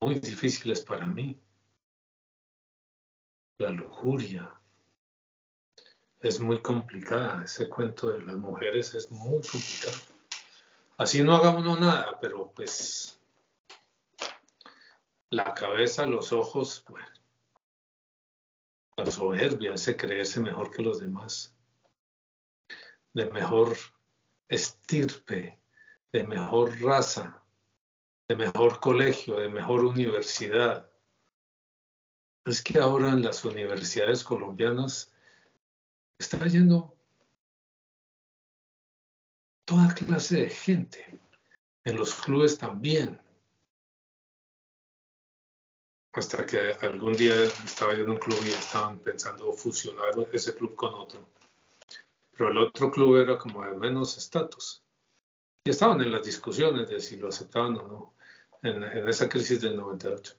muy 0.00 0.20
difíciles 0.20 0.80
para 0.82 1.06
mí. 1.06 1.38
La 3.58 3.70
lujuria 3.70 4.55
es 6.26 6.40
muy 6.40 6.60
complicada. 6.60 7.44
Ese 7.44 7.68
cuento 7.68 8.10
de 8.10 8.22
las 8.22 8.36
mujeres 8.36 8.94
es 8.94 9.10
muy 9.10 9.40
complicado. 9.40 9.96
Así 10.98 11.22
no 11.22 11.36
haga 11.36 11.50
uno 11.50 11.76
nada, 11.76 12.18
pero 12.20 12.50
pues 12.52 13.20
la 15.30 15.54
cabeza, 15.54 16.06
los 16.06 16.32
ojos, 16.32 16.84
bueno, 16.88 17.06
la 18.96 19.10
soberbia, 19.10 19.74
ese 19.74 19.96
creerse 19.96 20.40
mejor 20.40 20.70
que 20.70 20.82
los 20.82 21.00
demás, 21.00 21.54
de 23.12 23.26
mejor 23.26 23.76
estirpe, 24.48 25.58
de 26.12 26.24
mejor 26.24 26.80
raza, 26.80 27.42
de 28.28 28.36
mejor 28.36 28.80
colegio, 28.80 29.36
de 29.36 29.48
mejor 29.48 29.84
universidad. 29.84 30.90
Es 32.44 32.62
que 32.62 32.78
ahora 32.78 33.10
en 33.10 33.22
las 33.22 33.44
universidades 33.44 34.24
colombianas 34.24 35.12
está 36.18 36.46
yendo 36.46 36.96
toda 39.64 39.92
clase 39.94 40.42
de 40.42 40.50
gente. 40.50 41.20
En 41.84 41.96
los 41.96 42.14
clubes 42.14 42.58
también. 42.58 43.20
Hasta 46.12 46.46
que 46.46 46.72
algún 46.80 47.12
día 47.12 47.34
estaba 47.44 47.94
yo 47.94 48.04
en 48.04 48.10
un 48.10 48.16
club 48.16 48.38
y 48.44 48.48
estaban 48.48 48.98
pensando 49.00 49.52
fusionar 49.52 50.14
ese 50.32 50.54
club 50.54 50.74
con 50.74 50.94
otro. 50.94 51.28
Pero 52.32 52.50
el 52.50 52.58
otro 52.58 52.90
club 52.90 53.16
era 53.16 53.38
como 53.38 53.64
de 53.64 53.76
menos 53.76 54.16
estatus. 54.16 54.82
Y 55.64 55.70
estaban 55.70 56.00
en 56.00 56.12
las 56.12 56.24
discusiones 56.24 56.88
de 56.88 57.00
si 57.00 57.16
lo 57.16 57.28
aceptaban 57.28 57.76
o 57.76 57.86
no 57.86 58.14
en, 58.62 58.82
esa 59.08 59.28
crisis 59.28 59.60
del 59.60 59.76
98. 59.76 60.34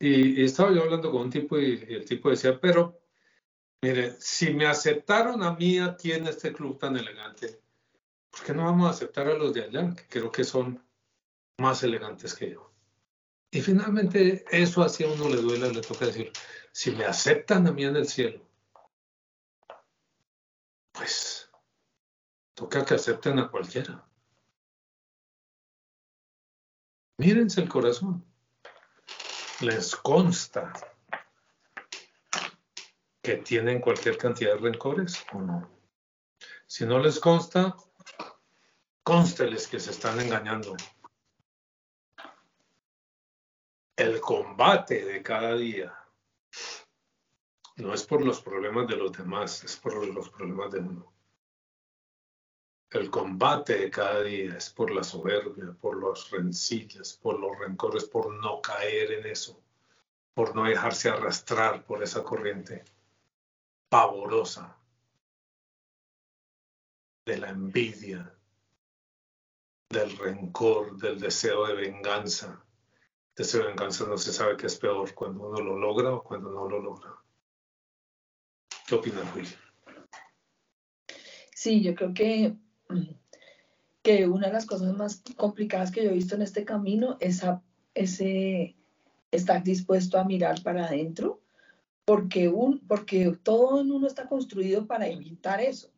Y, 0.00 0.40
y, 0.40 0.44
estaba 0.44 0.72
yo 0.72 0.82
hablando 0.82 1.10
con 1.10 1.22
un 1.22 1.30
tipo 1.30 1.58
y, 1.58 1.84
el 1.88 2.04
tipo 2.04 2.28
decía, 2.30 2.60
pero 2.60 3.03
mire, 3.82 4.16
si 4.20 4.52
me 4.52 4.66
aceptaron 4.66 5.42
a 5.42 5.52
mí 5.52 5.78
aquí 5.78 6.12
en 6.12 6.26
este 6.26 6.52
club 6.52 6.78
tan 6.78 6.96
elegante, 6.96 7.60
¿por 8.30 8.42
qué 8.44 8.54
no 8.54 8.64
vamos 8.64 8.86
a 8.86 8.90
aceptar 8.90 9.28
a 9.28 9.34
los 9.34 9.52
de 9.54 9.64
allá, 9.64 9.94
que 9.94 10.06
creo 10.08 10.32
que 10.32 10.44
son 10.44 10.82
más 11.58 11.82
elegantes 11.82 12.34
que 12.34 12.52
yo? 12.52 12.72
Y 13.50 13.60
finalmente 13.60 14.44
eso 14.50 14.82
así 14.82 15.04
a 15.04 15.08
uno 15.08 15.28
le 15.28 15.36
duele, 15.36 15.72
le 15.72 15.80
toca 15.80 16.06
decir, 16.06 16.32
si 16.72 16.90
me 16.90 17.04
aceptan 17.04 17.66
a 17.66 17.72
mí 17.72 17.84
en 17.84 17.96
el 17.96 18.08
cielo, 18.08 18.40
pues 20.90 21.48
toca 22.54 22.84
que 22.84 22.94
acepten 22.94 23.38
a 23.38 23.48
cualquiera. 23.48 24.04
Mírense 27.18 27.60
el 27.60 27.68
corazón. 27.68 28.24
Les 29.60 29.94
consta 29.94 30.72
que 33.24 33.38
tienen 33.38 33.80
cualquier 33.80 34.18
cantidad 34.18 34.52
de 34.52 34.58
rencores 34.58 35.24
o 35.32 35.40
no. 35.40 35.70
Si 36.66 36.84
no 36.84 36.98
les 36.98 37.18
consta, 37.18 37.74
consteles 39.02 39.66
que 39.66 39.80
se 39.80 39.92
están 39.92 40.20
engañando. 40.20 40.76
El 43.96 44.20
combate 44.20 45.06
de 45.06 45.22
cada 45.22 45.54
día 45.54 45.98
no 47.76 47.94
es 47.94 48.04
por 48.04 48.22
los 48.22 48.42
problemas 48.42 48.86
de 48.88 48.96
los 48.96 49.10
demás, 49.12 49.64
es 49.64 49.74
por 49.78 50.06
los 50.06 50.28
problemas 50.28 50.70
de 50.72 50.80
uno. 50.80 51.10
El 52.90 53.10
combate 53.10 53.78
de 53.78 53.90
cada 53.90 54.22
día 54.22 54.58
es 54.58 54.68
por 54.68 54.90
la 54.90 55.02
soberbia, 55.02 55.74
por 55.80 55.96
los 55.96 56.30
rencillas, 56.30 57.14
por 57.14 57.40
los 57.40 57.58
rencores, 57.58 58.04
por 58.04 58.34
no 58.34 58.60
caer 58.60 59.12
en 59.12 59.26
eso, 59.26 59.58
por 60.34 60.54
no 60.54 60.64
dejarse 60.64 61.08
arrastrar 61.08 61.86
por 61.86 62.02
esa 62.02 62.22
corriente 62.22 62.84
pavorosa 63.88 64.76
de 67.26 67.38
la 67.38 67.50
envidia, 67.50 68.34
del 69.90 70.16
rencor, 70.18 70.96
del 70.98 71.20
deseo 71.20 71.66
de 71.66 71.74
venganza. 71.74 72.64
Deseo 73.36 73.62
de 73.62 73.68
venganza 73.68 74.06
no 74.06 74.18
se 74.18 74.32
sabe 74.32 74.56
qué 74.56 74.66
es 74.66 74.76
peor, 74.76 75.14
cuando 75.14 75.48
uno 75.48 75.60
lo 75.60 75.78
logra 75.78 76.12
o 76.12 76.22
cuando 76.22 76.50
no 76.50 76.68
lo 76.68 76.80
logra. 76.80 77.14
¿Qué 78.86 78.94
opinas, 78.94 79.34
Willy? 79.34 79.54
Sí, 81.54 81.82
yo 81.82 81.94
creo 81.94 82.12
que 82.12 82.56
que 84.04 84.26
una 84.28 84.48
de 84.48 84.52
las 84.52 84.66
cosas 84.66 84.94
más 84.94 85.22
complicadas 85.34 85.90
que 85.90 86.04
yo 86.04 86.10
he 86.10 86.14
visto 86.14 86.34
en 86.34 86.42
este 86.42 86.66
camino 86.66 87.16
es 87.20 87.42
ese 87.94 88.76
estar 89.30 89.64
dispuesto 89.64 90.18
a 90.18 90.24
mirar 90.24 90.62
para 90.62 90.84
adentro, 90.84 91.40
porque, 92.04 92.48
un, 92.48 92.80
porque 92.86 93.32
todo 93.42 93.80
en 93.80 93.90
uno 93.90 94.06
está 94.06 94.28
construido 94.28 94.86
para 94.86 95.06
evitar 95.06 95.60
eso. 95.60 95.90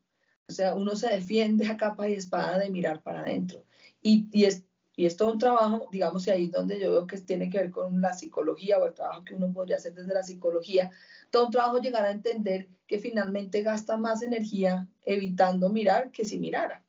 O 0.48 0.52
sea, 0.52 0.74
uno 0.74 0.94
se 0.94 1.08
defiende 1.08 1.66
a 1.66 1.76
capa 1.76 2.08
y 2.08 2.14
espada 2.14 2.58
de 2.58 2.70
mirar 2.70 3.02
para 3.02 3.20
adentro. 3.20 3.64
Y, 4.00 4.28
y, 4.30 4.44
es, 4.44 4.64
y 4.94 5.06
es 5.06 5.16
todo 5.16 5.32
un 5.32 5.38
trabajo, 5.38 5.88
digamos, 5.90 6.26
y 6.26 6.30
ahí 6.30 6.46
donde 6.46 6.78
yo 6.78 6.92
veo 6.92 7.06
que 7.06 7.18
tiene 7.18 7.50
que 7.50 7.58
ver 7.58 7.70
con 7.72 8.00
la 8.00 8.12
psicología 8.12 8.78
o 8.78 8.86
el 8.86 8.94
trabajo 8.94 9.24
que 9.24 9.34
uno 9.34 9.52
podría 9.52 9.76
hacer 9.76 9.94
desde 9.94 10.14
la 10.14 10.22
psicología, 10.22 10.92
todo 11.30 11.46
un 11.46 11.52
trabajo 11.52 11.80
llegar 11.80 12.04
a 12.04 12.12
entender 12.12 12.68
que 12.86 12.98
finalmente 13.00 13.62
gasta 13.62 13.96
más 13.96 14.22
energía 14.22 14.86
evitando 15.04 15.68
mirar 15.68 16.12
que 16.12 16.24
si 16.24 16.38
mirara. 16.38 16.84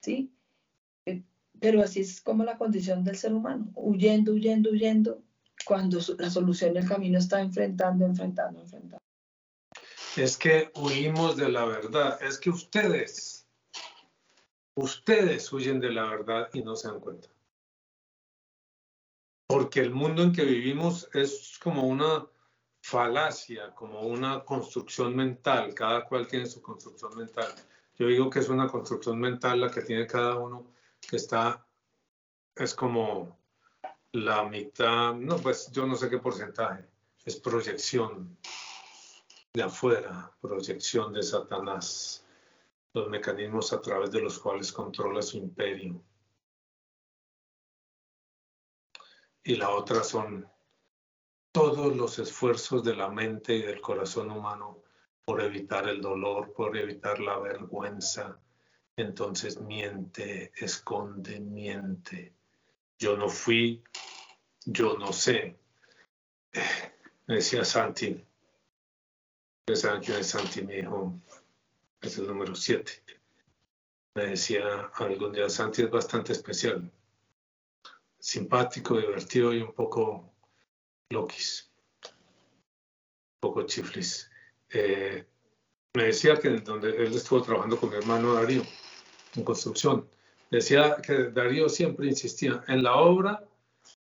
¿sí? 0.00 0.32
Eh, 1.06 1.22
pero 1.58 1.82
así 1.82 2.00
es 2.00 2.20
como 2.20 2.44
la 2.44 2.58
condición 2.58 3.02
del 3.02 3.16
ser 3.16 3.34
humano, 3.34 3.72
huyendo, 3.74 4.32
huyendo, 4.32 4.70
huyendo, 4.70 5.22
cuando 5.64 5.98
la 6.18 6.30
solución 6.30 6.74
del 6.74 6.88
camino 6.88 7.18
está 7.18 7.40
enfrentando, 7.40 8.04
enfrentando, 8.04 8.60
enfrentando. 8.60 8.98
Es 10.16 10.36
que 10.36 10.70
huimos 10.76 11.36
de 11.36 11.48
la 11.48 11.64
verdad, 11.64 12.22
es 12.22 12.38
que 12.38 12.50
ustedes, 12.50 13.46
ustedes 14.74 15.50
huyen 15.52 15.80
de 15.80 15.90
la 15.90 16.04
verdad 16.04 16.50
y 16.52 16.62
no 16.62 16.76
se 16.76 16.88
dan 16.88 17.00
cuenta. 17.00 17.28
Porque 19.46 19.80
el 19.80 19.90
mundo 19.90 20.22
en 20.22 20.32
que 20.32 20.44
vivimos 20.44 21.08
es 21.14 21.58
como 21.62 21.82
una 21.82 22.26
falacia, 22.82 23.74
como 23.74 24.00
una 24.00 24.44
construcción 24.44 25.14
mental, 25.14 25.72
cada 25.74 26.04
cual 26.04 26.26
tiene 26.26 26.46
su 26.46 26.60
construcción 26.60 27.16
mental. 27.16 27.48
Yo 27.98 28.06
digo 28.06 28.28
que 28.28 28.40
es 28.40 28.48
una 28.48 28.66
construcción 28.66 29.18
mental 29.20 29.60
la 29.60 29.70
que 29.70 29.82
tiene 29.82 30.06
cada 30.06 30.36
uno, 30.36 30.72
que 31.08 31.16
está, 31.16 31.66
es 32.56 32.74
como 32.74 33.38
la 34.12 34.44
mitad, 34.44 35.14
no, 35.14 35.36
pues 35.38 35.70
yo 35.72 35.86
no 35.86 35.96
sé 35.96 36.10
qué 36.10 36.18
porcentaje, 36.18 36.86
es 37.24 37.36
proyección 37.36 38.36
de 39.54 39.62
afuera, 39.62 40.30
proyección 40.40 41.12
de 41.12 41.22
Satanás, 41.22 42.26
los 42.92 43.08
mecanismos 43.08 43.72
a 43.72 43.80
través 43.80 44.10
de 44.10 44.20
los 44.20 44.38
cuales 44.38 44.70
controla 44.72 45.22
su 45.22 45.38
imperio. 45.38 46.02
Y 49.44 49.56
la 49.56 49.70
otra 49.70 50.04
son 50.04 50.48
todos 51.50 51.96
los 51.96 52.18
esfuerzos 52.18 52.84
de 52.84 52.94
la 52.94 53.08
mente 53.08 53.54
y 53.54 53.62
del 53.62 53.80
corazón 53.80 54.30
humano 54.30 54.82
por 55.24 55.40
evitar 55.40 55.88
el 55.88 56.00
dolor, 56.00 56.52
por 56.52 56.76
evitar 56.76 57.18
la 57.18 57.38
vergüenza. 57.38 58.40
Entonces 58.96 59.60
miente, 59.60 60.52
esconde, 60.56 61.40
miente. 61.40 62.34
Yo 63.02 63.16
no 63.16 63.28
fui, 63.28 63.82
yo 64.64 64.96
no 64.96 65.12
sé. 65.12 65.58
Me 67.26 67.34
decía 67.34 67.64
Santi, 67.64 68.24
saben 69.74 70.00
quién 70.00 70.20
es 70.20 70.28
Santi? 70.28 70.62
Mi 70.62 70.76
hijo 70.76 71.12
es 72.00 72.16
el 72.18 72.28
número 72.28 72.54
7. 72.54 72.92
Me 74.14 74.26
decía 74.26 74.88
algún 74.94 75.32
día, 75.32 75.48
Santi 75.48 75.82
es 75.82 75.90
bastante 75.90 76.30
especial, 76.30 76.92
simpático, 78.20 78.96
divertido 78.96 79.52
y 79.52 79.62
un 79.62 79.72
poco 79.72 80.32
loquis, 81.10 81.72
un 82.04 83.40
poco 83.40 83.62
chiflis. 83.64 84.30
Eh, 84.70 85.26
me 85.94 86.04
decía 86.04 86.36
que 86.36 86.50
donde 86.50 86.90
él 86.90 87.12
estuvo 87.12 87.42
trabajando 87.42 87.80
con 87.80 87.90
mi 87.90 87.96
hermano 87.96 88.34
Darío 88.34 88.62
en 89.34 89.42
construcción, 89.42 90.08
decía 90.52 90.96
que 90.96 91.30
Darío 91.30 91.70
siempre 91.70 92.06
insistía 92.06 92.62
en 92.68 92.82
la 92.82 92.96
obra, 92.96 93.42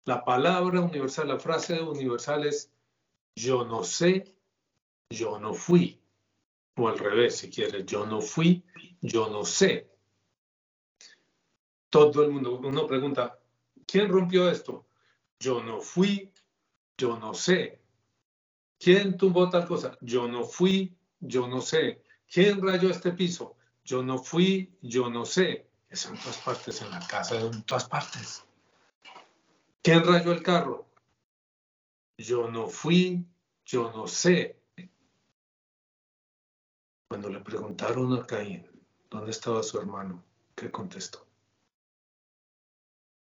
la 0.04 0.24
palabra 0.24 0.80
universal, 0.80 1.28
la 1.28 1.38
frase 1.38 1.80
universal 1.80 2.44
es 2.44 2.68
yo 3.36 3.64
no 3.64 3.84
sé, 3.84 4.34
yo 5.08 5.38
no 5.38 5.54
fui. 5.54 6.00
O 6.76 6.88
al 6.88 6.98
revés, 6.98 7.36
si 7.36 7.48
quieres, 7.48 7.86
yo 7.86 8.04
no 8.06 8.20
fui, 8.20 8.64
yo 9.00 9.30
no 9.30 9.44
sé. 9.44 9.88
Todo 11.88 12.24
el 12.24 12.32
mundo, 12.32 12.58
uno 12.58 12.86
pregunta, 12.88 13.38
¿quién 13.86 14.08
rompió 14.08 14.50
esto? 14.50 14.86
Yo 15.38 15.62
no 15.62 15.80
fui, 15.80 16.32
yo 16.98 17.18
no 17.18 17.34
sé. 17.34 17.80
¿Quién 18.80 19.16
tumbó 19.16 19.48
tal 19.48 19.68
cosa? 19.68 19.96
Yo 20.00 20.26
no 20.26 20.44
fui, 20.44 20.92
yo 21.20 21.46
no 21.46 21.60
sé. 21.60 22.02
¿Quién 22.28 22.60
rayó 22.60 22.90
este 22.90 23.12
piso? 23.12 23.54
Yo 23.84 24.02
no 24.02 24.18
fui, 24.18 24.76
yo 24.80 25.08
no 25.08 25.24
sé. 25.24 25.71
Eso 25.92 26.08
en 26.08 26.18
todas 26.18 26.38
partes, 26.38 26.80
en 26.80 26.90
la 26.90 27.06
casa, 27.06 27.38
en 27.38 27.62
todas 27.64 27.86
partes. 27.86 28.42
¿Quién 29.82 30.02
rayó 30.02 30.32
el 30.32 30.42
carro? 30.42 30.86
Yo 32.16 32.50
no 32.50 32.66
fui, 32.66 33.26
yo 33.66 33.92
no 33.92 34.06
sé. 34.06 34.58
Cuando 37.08 37.28
le 37.28 37.40
preguntaron 37.40 38.14
a 38.14 38.26
Caín 38.26 38.66
dónde 39.10 39.32
estaba 39.32 39.62
su 39.62 39.78
hermano, 39.78 40.24
¿qué 40.54 40.70
contestó? 40.70 41.26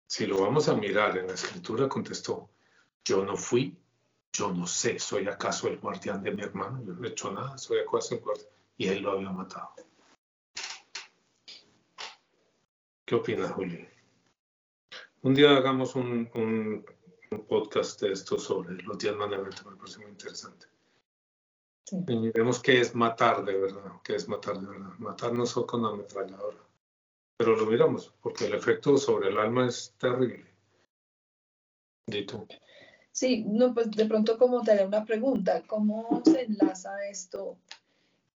Si 0.07 0.25
lo 0.25 0.41
vamos 0.41 0.67
a 0.67 0.73
mirar 0.73 1.15
en 1.15 1.27
la 1.27 1.33
escritura, 1.35 1.87
contestó, 1.87 2.49
yo 3.05 3.23
no 3.23 3.37
fui, 3.37 3.77
yo 4.33 4.51
no 4.51 4.65
sé, 4.65 4.97
¿soy 4.97 5.27
acaso 5.27 5.67
el 5.67 5.77
guardián 5.77 6.23
de 6.23 6.31
mi 6.31 6.41
hermano? 6.41 6.83
Yo 6.83 6.93
no 6.93 7.05
he 7.05 7.11
hecho 7.11 7.31
nada, 7.31 7.55
soy 7.59 7.81
acaso 7.81 8.15
el 8.15 8.21
guardián. 8.21 8.49
Y 8.77 8.87
él 8.87 9.03
lo 9.03 9.11
había 9.11 9.29
matado. 9.29 9.75
¿Qué 13.07 13.15
opinas, 13.15 13.53
Juli? 13.53 13.87
Un 15.21 15.33
día 15.33 15.55
hagamos 15.55 15.95
un, 15.95 16.29
un, 16.35 16.85
podcast 17.47 18.01
de 18.01 18.11
esto 18.11 18.37
sobre 18.37 18.83
los 18.83 18.97
días 18.97 19.15
mandamientos, 19.15 19.65
me 19.65 19.77
parece 19.77 19.99
muy 19.99 20.09
interesante. 20.09 20.67
Y 21.89 22.17
miremos 22.17 22.61
qué 22.61 22.81
es 22.81 22.93
matar 22.93 23.45
de 23.45 23.57
verdad, 23.57 23.93
qué 24.03 24.15
es 24.15 24.27
matar 24.27 24.59
de 24.59 24.67
verdad. 24.67 24.91
Matar 24.97 25.31
no 25.31 25.45
solo 25.45 25.67
con 25.67 25.85
ametralladora. 25.85 26.57
Pero 27.37 27.55
lo 27.55 27.65
miramos, 27.67 28.13
porque 28.21 28.47
el 28.47 28.55
efecto 28.55 28.97
sobre 28.97 29.29
el 29.29 29.37
alma 29.37 29.67
es 29.67 29.95
terrible. 29.97 30.45
Dito. 32.07 32.45
Sí, 33.13 33.45
no, 33.47 33.73
pues 33.73 33.89
de 33.91 34.05
pronto 34.05 34.37
como 34.37 34.63
te 34.63 34.71
haré 34.71 34.85
una 34.85 35.05
pregunta, 35.05 35.63
¿cómo 35.65 36.21
se 36.25 36.41
enlaza 36.41 37.07
esto 37.07 37.57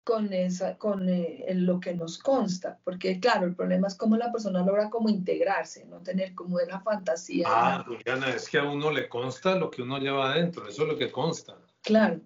con, 0.04 0.32
esa, 0.32 0.76
con 0.76 1.08
eh, 1.08 1.46
lo 1.54 1.80
que 1.80 1.94
nos 1.94 2.18
consta? 2.18 2.78
Porque 2.84 3.20
claro, 3.20 3.46
el 3.46 3.54
problema 3.54 3.88
es 3.88 3.94
cómo 3.94 4.16
la 4.16 4.32
persona 4.32 4.64
logra 4.64 4.90
como 4.90 5.08
integrarse, 5.08 5.84
no 5.86 6.00
tener 6.00 6.34
como 6.34 6.56
una 6.56 6.80
fantasía. 6.80 7.46
Ah, 7.48 7.84
Juliana, 7.86 8.30
es 8.30 8.48
que 8.48 8.58
a 8.58 8.64
uno 8.64 8.90
le 8.90 9.08
consta 9.08 9.54
lo 9.56 9.70
que 9.70 9.82
uno 9.82 9.98
lleva 9.98 10.32
adentro, 10.32 10.68
eso 10.68 10.82
es 10.82 10.88
lo 10.88 10.96
que 10.96 11.10
consta. 11.10 11.56
Claro. 11.82 12.20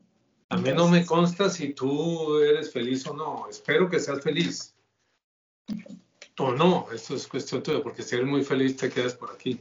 A 0.51 0.57
mí 0.57 0.71
no 0.73 0.89
me 0.89 1.05
consta 1.05 1.51
si 1.51 1.75
tú 1.75 2.39
eres 2.39 2.73
feliz 2.73 3.07
o 3.07 3.15
no, 3.15 3.49
espero 3.49 3.89
que 3.89 3.99
seas 3.99 4.21
feliz. 4.21 4.75
O 6.39 6.53
no, 6.53 6.87
esto 6.93 7.15
es 7.15 7.27
cuestión 7.27 7.63
tuya, 7.63 7.83
porque 7.83 8.03
si 8.03 8.17
eres 8.17 8.27
muy 8.27 8.45
feliz 8.45 8.77
te 8.77 8.91
quedas 8.91 9.15
por 9.15 9.31
aquí. 9.31 9.61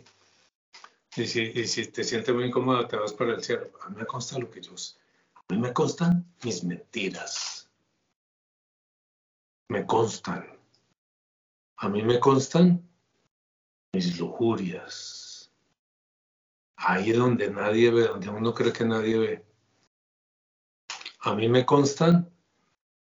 Y 1.15 1.27
si, 1.27 1.87
te 1.87 2.03
sientes 2.03 2.33
muy 2.33 2.45
incómodo, 2.45 2.87
te 2.87 2.95
vas 2.95 3.13
para 3.13 3.33
el 3.33 3.43
cielo. 3.43 3.69
A 3.81 3.89
mí 3.89 3.97
me 3.97 4.05
consta 4.05 4.39
lo 4.39 4.49
que 4.49 4.61
yo 4.61 4.75
sé. 4.75 4.95
A 5.35 5.53
mí 5.53 5.59
me 5.59 5.71
constan 5.71 6.25
mis 6.43 6.63
mentiras. 6.63 7.62
Me 9.69 9.85
constan. 9.85 10.47
A 11.77 11.89
mí 11.89 12.03
me 12.03 12.19
constan 12.19 12.87
mis 13.93 14.17
lujurias. 14.19 15.51
Ahí 16.77 17.11
donde 17.11 17.49
nadie 17.49 17.91
ve, 17.91 18.07
donde 18.07 18.29
uno 18.29 18.53
cree 18.53 18.73
que 18.73 18.85
nadie 18.85 19.17
ve. 19.17 19.45
A 21.21 21.33
mí 21.35 21.47
me 21.47 21.65
constan 21.65 22.29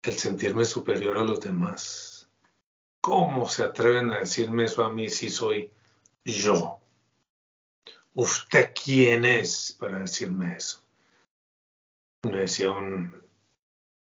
el 0.04 0.14
sentirme 0.14 0.66
superior 0.66 1.18
a 1.18 1.24
los 1.24 1.40
demás. 1.40 2.30
¿Cómo 3.02 3.50
se 3.50 3.64
atreven 3.64 4.12
a 4.12 4.20
decirme 4.20 4.66
eso 4.66 4.84
a 4.84 4.92
mí 4.92 5.10
si 5.10 5.30
soy 5.30 5.72
yo? 6.24 6.80
¿Usted 8.14 8.74
quién 8.84 9.26
es 9.26 9.76
para 9.80 10.00
decirme 10.00 10.58
eso? 10.58 10.84
Me 12.24 12.42
decía 12.42 12.72
un 12.72 13.21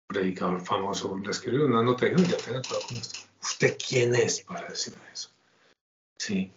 predicador 0.08 0.62
famoso, 0.62 1.18
le 1.18 1.32
escribió 1.32 1.66
una 1.66 1.84
nota 1.84 2.08
y 2.08 2.16
dijo, 2.16 2.30
ya 2.30 2.38
tenga 2.38 2.62
cuidado 2.62 2.88
con 2.88 2.98
esto. 2.98 3.20
¿Usted 3.42 3.78
quién 3.78 4.16
es 4.16 4.42
para 4.42 4.68
decirme 4.68 5.04
eso? 5.12 5.30
Sí, 6.18 6.52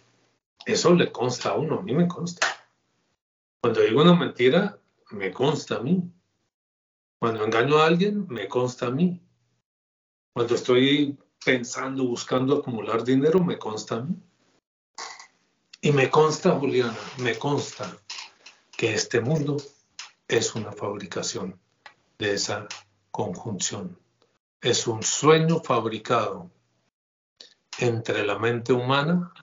eso 0.65 0.93
le 0.93 1.11
consta 1.11 1.49
a 1.49 1.55
uno, 1.55 1.79
a 1.79 1.81
mí 1.81 1.93
me 1.93 2.07
consta. 2.07 2.47
Cuando 3.61 3.81
digo 3.81 4.01
una 4.01 4.15
mentira, 4.15 4.79
me 5.11 5.31
consta 5.31 5.75
a 5.75 5.79
mí. 5.79 6.03
Cuando 7.19 7.43
engaño 7.43 7.77
a 7.77 7.87
alguien, 7.87 8.25
me 8.29 8.47
consta 8.47 8.87
a 8.87 8.91
mí. 8.91 9.21
Cuando 10.33 10.55
estoy 10.55 11.17
pensando, 11.43 12.05
buscando 12.05 12.57
acumular 12.57 13.03
dinero, 13.03 13.39
me 13.43 13.57
consta 13.57 13.95
a 13.95 14.01
mí. 14.01 14.15
Y 15.81 15.91
me 15.91 16.09
consta, 16.09 16.51
Juliana, 16.51 16.97
me 17.17 17.37
consta 17.37 17.97
que 18.75 18.93
este 18.93 19.21
mundo 19.21 19.57
es 20.27 20.55
una 20.55 20.71
fabricación 20.71 21.59
de 22.17 22.33
esa 22.33 22.67
conjunción. 23.19 23.99
Es 24.61 24.87
un 24.87 25.03
sueño 25.03 25.59
fabricado 25.59 26.49
entre 27.77 28.25
la 28.25 28.39
mente 28.39 28.71
humana 28.71 29.33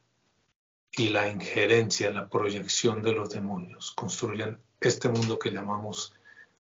y 0.92 1.10
la 1.10 1.28
injerencia, 1.28 2.10
la 2.10 2.26
proyección 2.26 3.02
de 3.02 3.12
los 3.12 3.28
demonios. 3.28 3.92
Construyen 3.94 4.58
este 4.80 5.10
mundo 5.10 5.38
que 5.38 5.50
llamamos 5.50 6.14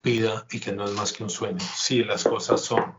vida 0.04 0.46
y 0.52 0.60
que 0.60 0.74
no 0.74 0.84
es 0.84 0.92
más 0.92 1.14
que 1.14 1.24
un 1.24 1.30
sueño. 1.30 1.66
Sí, 1.74 2.04
las 2.04 2.26
cosas 2.26 2.60
son, 2.60 2.98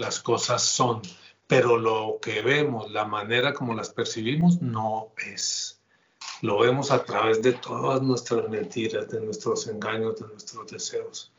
las 0.00 0.18
cosas 0.18 0.60
son, 0.60 1.00
pero 1.46 1.78
lo 1.78 2.18
que 2.20 2.42
vemos, 2.42 2.90
la 2.90 3.04
manera 3.04 3.54
como 3.54 3.72
las 3.72 3.90
percibimos, 3.90 4.60
no 4.60 5.12
es. 5.24 5.80
Lo 6.40 6.58
vemos 6.58 6.90
a 6.90 7.04
través 7.04 7.40
de 7.40 7.52
todas 7.52 8.02
nuestras 8.02 8.48
mentiras, 8.48 9.08
de 9.10 9.20
nuestros 9.20 9.68
engaños, 9.68 10.18
de 10.18 10.26
nuestros 10.26 10.66
deseos, 10.68 11.32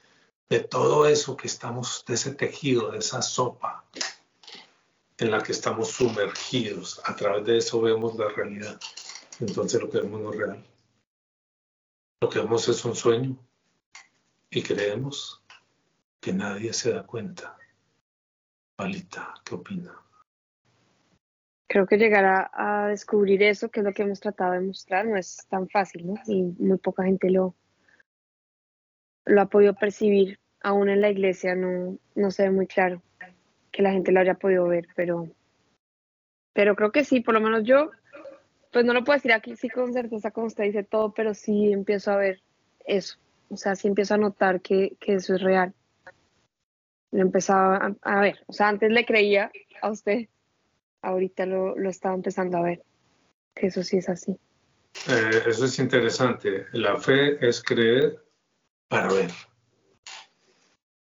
de 0.53 0.59
todo 0.59 1.07
eso 1.07 1.35
que 1.35 1.47
estamos, 1.47 2.05
de 2.07 2.13
ese 2.13 2.35
tejido, 2.35 2.91
de 2.91 2.99
esa 2.99 3.23
sopa 3.23 3.83
en 5.17 5.31
la 5.31 5.41
que 5.41 5.51
estamos 5.51 5.89
sumergidos. 5.89 7.01
A 7.05 7.15
través 7.15 7.43
de 7.45 7.57
eso 7.57 7.81
vemos 7.81 8.15
la 8.19 8.29
realidad. 8.29 8.79
Entonces 9.39 9.81
lo 9.81 9.89
que 9.89 10.01
vemos 10.01 10.21
no 10.21 10.31
es 10.31 10.37
real. 10.37 10.63
Lo 12.21 12.29
que 12.29 12.37
vemos 12.37 12.67
es 12.67 12.85
un 12.85 12.95
sueño 12.95 13.35
y 14.51 14.61
creemos 14.61 15.43
que 16.19 16.33
nadie 16.33 16.71
se 16.71 16.93
da 16.93 17.03
cuenta. 17.03 17.57
Palita, 18.75 19.33
¿qué 19.43 19.55
opina? 19.55 19.99
Creo 21.67 21.87
que 21.87 21.97
llegar 21.97 22.51
a, 22.53 22.89
descubrir 22.89 23.41
eso, 23.41 23.71
que 23.71 23.79
es 23.79 23.83
lo 23.83 23.91
que 23.91 24.03
hemos 24.03 24.19
tratado 24.19 24.51
de 24.51 24.59
mostrar, 24.59 25.07
no 25.07 25.17
es 25.17 25.47
tan 25.49 25.67
fácil, 25.67 26.05
¿no? 26.05 26.13
Y 26.27 26.43
muy 26.43 26.77
poca 26.77 27.03
gente 27.03 27.31
lo, 27.31 27.55
lo 29.25 29.41
ha 29.41 29.47
podido 29.47 29.73
percibir. 29.73 30.42
Aún 30.63 30.89
en 30.89 31.01
la 31.01 31.09
iglesia 31.09 31.55
no, 31.55 31.97
no 32.15 32.31
se 32.31 32.43
ve 32.43 32.51
muy 32.51 32.67
claro 32.67 33.01
que 33.71 33.81
la 33.81 33.91
gente 33.91 34.11
lo 34.11 34.19
haya 34.19 34.35
podido 34.35 34.67
ver, 34.67 34.87
pero, 34.95 35.27
pero 36.53 36.75
creo 36.75 36.91
que 36.91 37.03
sí, 37.03 37.19
por 37.19 37.33
lo 37.33 37.41
menos 37.41 37.63
yo, 37.63 37.91
pues 38.71 38.85
no 38.85 38.93
lo 38.93 39.03
puedo 39.03 39.17
decir 39.17 39.33
aquí 39.33 39.55
sí 39.55 39.69
con 39.69 39.93
certeza 39.93 40.31
como 40.31 40.47
usted 40.47 40.65
dice 40.65 40.83
todo, 40.83 41.13
pero 41.13 41.33
sí 41.33 41.71
empiezo 41.71 42.11
a 42.11 42.17
ver 42.17 42.41
eso. 42.85 43.17
O 43.49 43.57
sea, 43.57 43.75
sí 43.75 43.87
empiezo 43.87 44.15
a 44.15 44.17
notar 44.17 44.61
que, 44.61 44.95
que 44.99 45.13
eso 45.15 45.35
es 45.35 45.41
real. 45.41 45.73
Lo 47.11 47.21
empezaba 47.21 47.95
a, 48.01 48.21
ver. 48.21 48.39
O 48.47 48.53
sea, 48.53 48.69
antes 48.69 48.91
le 48.91 49.05
creía 49.05 49.51
a 49.81 49.91
usted, 49.91 50.27
ahorita 51.01 51.45
lo, 51.45 51.77
lo 51.77 51.89
estaba 51.89 52.15
empezando 52.15 52.57
a 52.57 52.61
ver. 52.61 52.83
Que 53.53 53.67
eso 53.67 53.83
sí 53.83 53.97
es 53.97 54.09
así. 54.09 54.31
Eh, 55.07 55.43
eso 55.45 55.65
es 55.65 55.77
interesante. 55.77 56.65
La 56.71 56.97
fe 56.97 57.47
es 57.47 57.61
creer 57.61 58.23
para 58.87 59.13
ver. 59.13 59.31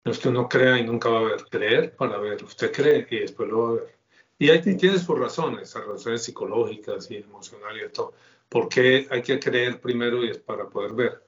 No 0.05 0.13
es 0.13 0.19
que 0.19 0.29
uno 0.29 0.49
crea 0.49 0.79
y 0.79 0.85
nunca 0.85 1.09
va 1.09 1.21
a 1.21 1.25
ver. 1.25 1.45
Creer 1.51 1.95
para 1.97 2.19
ver. 2.19 2.43
Usted 2.45 2.73
cree 2.73 3.07
y 3.11 3.21
después 3.21 3.49
lo 3.49 3.63
va 3.63 3.69
a 3.71 3.75
ver. 3.75 3.99
Y 4.39 4.51
ahí 4.51 4.61
tiene 4.61 4.99
sus 4.99 5.19
razones, 5.19 5.75
razones 5.75 6.25
psicológicas 6.25 7.11
y 7.11 7.17
emocionales 7.17 7.89
y 7.89 7.93
todo. 7.93 8.15
¿Por 8.49 8.69
qué 8.69 9.07
hay 9.11 9.23
que 9.23 9.39
creer 9.39 9.81
primero 9.81 10.25
y 10.25 10.31
es 10.31 10.39
para 10.39 10.69
poder 10.69 10.93
ver? 10.95 11.23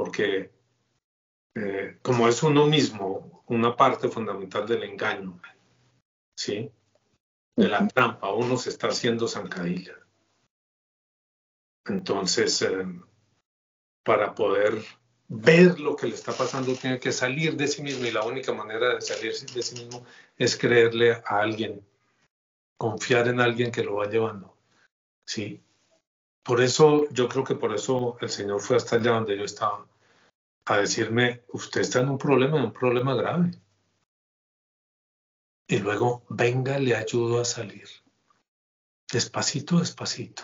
porque 0.00 0.50
eh, 1.54 1.98
como 2.00 2.26
es 2.26 2.42
uno 2.42 2.66
mismo 2.66 3.44
una 3.48 3.76
parte 3.76 4.08
fundamental 4.08 4.66
del 4.66 4.84
engaño, 4.84 5.38
¿sí? 6.34 6.72
De 7.54 7.68
la 7.68 7.86
trampa, 7.86 8.32
uno 8.32 8.56
se 8.56 8.70
está 8.70 8.88
haciendo 8.88 9.28
zancadilla. 9.28 9.94
Entonces, 11.84 12.62
eh, 12.62 12.86
para 14.02 14.34
poder 14.34 14.82
ver 15.32 15.78
lo 15.78 15.94
que 15.94 16.08
le 16.08 16.14
está 16.14 16.32
pasando, 16.32 16.74
tiene 16.74 16.98
que 16.98 17.12
salir 17.12 17.56
de 17.56 17.68
sí 17.68 17.82
mismo 17.82 18.04
y 18.04 18.10
la 18.10 18.24
única 18.24 18.52
manera 18.52 18.96
de 18.96 19.00
salir 19.00 19.32
de 19.32 19.62
sí 19.62 19.76
mismo 19.76 20.04
es 20.36 20.56
creerle 20.56 21.12
a 21.12 21.40
alguien, 21.40 21.86
confiar 22.76 23.28
en 23.28 23.40
alguien 23.40 23.70
que 23.70 23.84
lo 23.84 23.94
va 23.94 24.10
llevando. 24.10 24.56
¿sí? 25.24 25.62
Por 26.42 26.60
eso, 26.60 27.08
yo 27.10 27.28
creo 27.28 27.44
que 27.44 27.54
por 27.54 27.72
eso 27.72 28.18
el 28.20 28.28
Señor 28.28 28.60
fue 28.60 28.76
hasta 28.76 28.96
allá 28.96 29.12
donde 29.12 29.38
yo 29.38 29.44
estaba, 29.44 29.86
a 30.64 30.78
decirme, 30.78 31.44
usted 31.52 31.82
está 31.82 32.00
en 32.00 32.08
un 32.08 32.18
problema, 32.18 32.62
un 32.62 32.72
problema 32.72 33.14
grave. 33.14 33.52
Y 35.68 35.78
luego, 35.78 36.24
venga, 36.28 36.76
le 36.80 36.96
ayudo 36.96 37.40
a 37.40 37.44
salir. 37.44 37.88
Despacito, 39.12 39.78
despacito, 39.78 40.42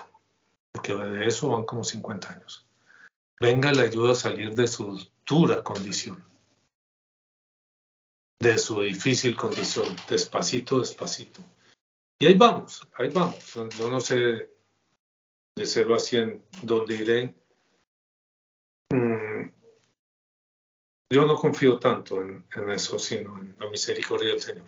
porque 0.70 0.94
de 0.94 1.26
eso 1.26 1.48
van 1.48 1.64
como 1.64 1.82
50 1.82 2.32
años. 2.32 2.65
Venga, 3.38 3.70
le 3.72 3.82
ayudo 3.82 4.12
a 4.12 4.14
salir 4.14 4.54
de 4.54 4.66
su 4.66 4.98
dura 5.26 5.62
condición, 5.62 6.24
de 8.40 8.56
su 8.56 8.80
difícil 8.80 9.36
condición, 9.36 9.94
despacito, 10.08 10.80
despacito. 10.80 11.42
Y 12.18 12.26
ahí 12.26 12.34
vamos, 12.34 12.88
ahí 12.94 13.10
vamos. 13.10 13.54
Yo 13.78 13.90
no 13.90 14.00
sé 14.00 14.50
de 15.54 15.66
cero 15.66 15.94
a 15.94 15.98
100 15.98 16.46
dónde 16.62 16.94
iré. 16.94 17.34
Mm, 18.90 19.50
yo 21.10 21.26
no 21.26 21.36
confío 21.36 21.78
tanto 21.78 22.22
en, 22.22 22.46
eso, 22.70 22.98
sino 22.98 23.38
en 23.38 23.54
la 23.58 23.68
misericordia 23.68 24.30
del 24.30 24.40
Señor. 24.40 24.66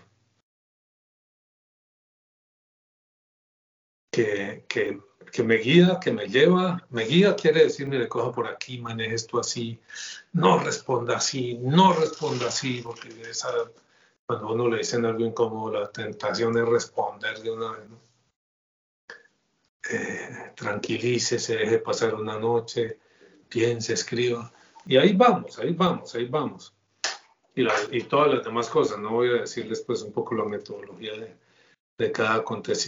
Que, 4.13 4.67
que, 4.69 5.01
que, 5.33 5.43
me 5.43 5.57
guía, 5.57 5.99
que 6.01 6.13
me 6.13 6.29
lleva, 6.29 6.87
me 6.91 7.05
guía 7.05 7.35
quiere 7.37 7.65
decir, 7.65 7.87
mire, 7.87 8.09
coja 8.09 8.33
por 8.33 8.47
aquí, 8.47 8.79
maneje 8.79 9.15
esto 9.15 9.39
así, 9.41 9.79
no 10.33 10.59
responda 10.59 11.17
así, 11.17 11.59
no 11.61 11.93
responda 11.93 12.49
así, 12.49 12.81
porque 12.83 13.09
esa, 13.29 13.49
cuando 14.27 14.53
uno 14.53 14.69
le 14.69 14.79
dicen 14.79 15.05
algo 15.05 15.25
incómodo, 15.25 15.81
la 15.81 15.91
tentación 15.91 16.57
es 16.59 16.69
responder 16.69 17.39
de 17.41 17.51
una 17.51 17.73
vez. 17.73 17.89
eh, 19.91 20.53
tranquilice, 20.55 21.39
se 21.39 21.57
deje 21.57 21.79
pasar 21.79 22.15
una 22.15 22.39
noche, 22.39 22.99
piense, 23.49 23.95
escriba. 23.95 24.53
Y 24.87 24.97
ahí 24.97 25.15
vamos, 25.15 25.59
ahí 25.59 25.73
vamos, 25.73 26.15
ahí 26.15 26.27
vamos. 26.27 26.75
Y, 27.55 27.67
y 27.97 28.03
todas 28.03 28.33
las 28.35 28.45
demás 28.45 28.69
cosas. 28.69 28.99
No 28.99 29.13
voy 29.13 29.31
a 29.31 29.41
decirles 29.43 29.83
pues 29.83 30.03
un 30.03 30.13
poco 30.13 30.35
la 30.35 30.45
metodología 30.45 31.13
de, 31.13 31.35
de 31.99 32.13
cada 32.13 32.45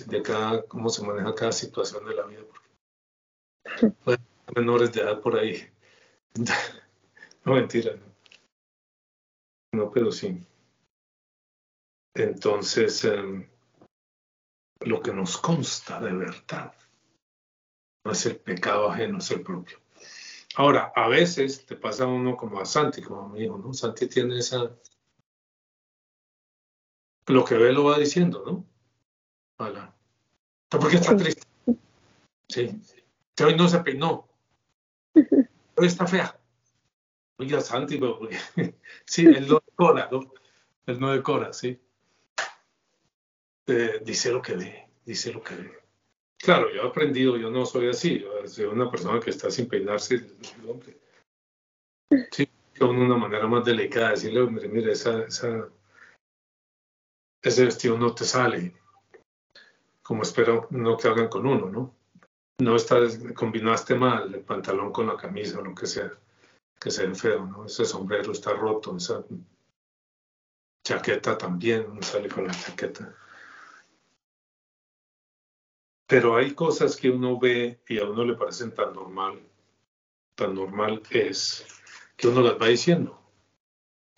de 0.07 0.23
cada, 0.23 0.67
cómo 0.67 0.89
se 0.89 1.05
maneja 1.05 1.35
cada 1.35 1.53
situación 1.53 2.07
de 2.07 2.15
la 2.15 2.27
vida. 2.27 2.43
Porque 4.05 4.23
menores 4.57 4.93
de 4.93 5.01
edad 5.01 5.21
por 5.21 5.37
ahí. 5.37 5.69
no 7.45 7.55
mentira. 7.55 7.97
No, 9.73 9.91
pero 9.91 10.13
sí. 10.13 10.47
Entonces, 12.15 13.05
em, 13.05 13.49
lo 14.81 15.01
que 15.01 15.13
nos 15.13 15.37
consta 15.39 16.01
de 16.01 16.13
verdad 16.13 16.75
no 18.05 18.13
es 18.13 18.27
el 18.27 18.37
pecado 18.37 18.91
ajeno, 18.91 19.19
es 19.19 19.31
el 19.31 19.43
propio. 19.43 19.79
Ahora, 20.57 20.93
a 20.95 21.09
veces 21.09 21.65
te 21.67 21.77
pasa 21.77 22.07
uno 22.07 22.37
como 22.37 22.61
a 22.61 22.65
Santi, 22.65 23.03
como 23.03 23.23
a 23.23 23.29
mi 23.29 23.45
hijo, 23.45 23.59
¿no? 23.59 23.73
Santi 23.73 24.09
tiene 24.09 24.39
esa... 24.39 24.77
Lo 27.27 27.45
que 27.45 27.55
ve 27.55 27.73
lo 27.73 27.85
va 27.85 27.99
diciendo, 27.99 28.43
¿no? 28.45 28.67
Hola. 29.61 29.95
¿Por 30.71 30.89
qué 30.89 30.97
está 30.97 31.15
triste? 31.15 31.43
Sí. 32.49 32.81
Hoy 33.45 33.57
no 33.57 33.69
se 33.69 33.81
peinó. 33.81 34.27
Hoy 35.15 35.87
está 35.87 36.07
fea. 36.07 36.35
Oiga, 37.37 37.61
Santi, 37.61 37.99
pero 37.99 38.19
sí, 39.05 39.27
él 39.27 39.47
no 39.47 39.63
decora, 39.67 40.09
¿no? 40.11 40.33
Él 40.87 40.99
no 40.99 41.13
decora, 41.13 41.53
sí. 41.53 41.79
Eh, 43.67 44.01
dice 44.03 44.33
lo 44.33 44.41
que 44.41 44.57
ve, 44.57 44.89
dice 45.05 45.33
lo 45.33 45.43
que 45.43 45.55
ve. 45.55 45.79
Claro, 46.39 46.73
yo 46.73 46.83
he 46.83 46.87
aprendido, 46.87 47.37
yo 47.37 47.51
no 47.51 47.67
soy 47.67 47.89
así, 47.89 48.25
soy 48.47 48.65
una 48.65 48.91
persona 48.91 49.21
que 49.21 49.31
está 49.31 49.51
sin 49.51 49.69
peinarse, 49.69 50.27
hombre. 50.67 50.99
Sí, 52.31 52.49
con 52.79 52.97
una 52.97 53.17
manera 53.17 53.47
más 53.47 53.65
delicada, 53.65 54.11
decirle, 54.11 54.41
hombre, 54.41 54.69
mire, 54.69 54.93
esa, 54.93 55.23
esa, 55.25 55.69
ese 57.43 57.65
vestido 57.65 57.99
no 57.99 58.15
te 58.15 58.25
sale, 58.25 58.80
como 60.03 60.23
espero 60.23 60.67
no 60.71 60.97
que 60.97 61.09
hagan 61.09 61.29
con 61.29 61.47
uno, 61.47 61.69
¿no? 61.69 61.95
No 62.59 62.77
estás, 62.77 63.19
combinaste 63.35 63.95
mal 63.95 64.35
el 64.35 64.43
pantalón 64.43 64.93
con 64.93 65.07
la 65.07 65.17
camisa 65.17 65.59
o 65.59 65.63
lo 65.63 65.75
que 65.75 65.87
sea, 65.87 66.13
que 66.79 66.91
se 66.91 67.07
ve 67.07 67.15
feo, 67.15 67.47
¿no? 67.47 67.65
Ese 67.65 67.85
sombrero 67.85 68.33
está 68.33 68.53
roto, 68.53 68.97
esa 68.97 69.25
chaqueta 70.85 71.39
también, 71.39 71.95
no 71.95 72.03
sale 72.03 72.29
con 72.29 72.47
la 72.47 72.53
chaqueta. 72.53 73.15
Pero 76.07 76.37
hay 76.37 76.55
cosas 76.55 76.97
que 76.97 77.09
uno 77.09 77.39
ve 77.39 77.81
y 77.89 77.99
a 77.99 78.05
uno 78.05 78.25
le 78.25 78.35
parecen 78.35 78.75
tan 78.75 78.93
normal, 78.93 79.41
tan 80.35 80.55
normal 80.55 81.03
es 81.11 81.65
que 82.17 82.29
uno 82.29 82.43
las 82.43 82.61
va 82.61 82.67
diciendo. 82.67 83.20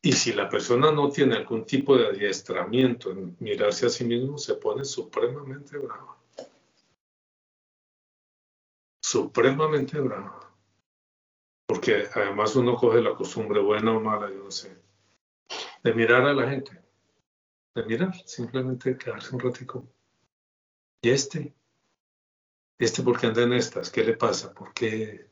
Y 0.05 0.12
si 0.12 0.33
la 0.33 0.49
persona 0.49 0.91
no 0.91 1.11
tiene 1.11 1.37
algún 1.37 1.65
tipo 1.65 1.97
de 1.97 2.09
adiestramiento 2.09 3.12
en 3.12 3.37
mirarse 3.38 3.87
a 3.87 3.88
sí 3.88 4.05
mismo, 4.05 4.37
se 4.37 4.57
pone 4.57 4.85
supremamente 4.85 5.79
brava. 5.79 6.19
Supremamente 9.01 10.01
brava. 10.01 10.53
Porque 11.67 12.09
además 12.12 12.57
uno 12.57 12.75
coge 12.75 13.01
la 13.01 13.15
costumbre, 13.15 13.61
buena 13.61 13.93
o 13.93 14.01
mala, 14.01 14.29
yo 14.29 14.43
no 14.43 14.51
sé, 14.51 14.77
de 15.85 15.95
mirar 15.95 16.25
a 16.25 16.35
la 16.35 16.51
gente. 16.51 16.83
De 17.73 17.85
mirar, 17.85 18.12
simplemente 18.27 18.99
quedarse 18.99 19.33
un 19.35 19.41
ratico. 19.41 19.88
Y 21.01 21.11
este, 21.11 21.55
este 22.77 23.03
porque 23.05 23.29
anda 23.29 23.43
en 23.43 23.53
estas, 23.53 23.88
¿qué 23.88 24.03
le 24.03 24.17
pasa? 24.17 24.53
Porque 24.53 25.29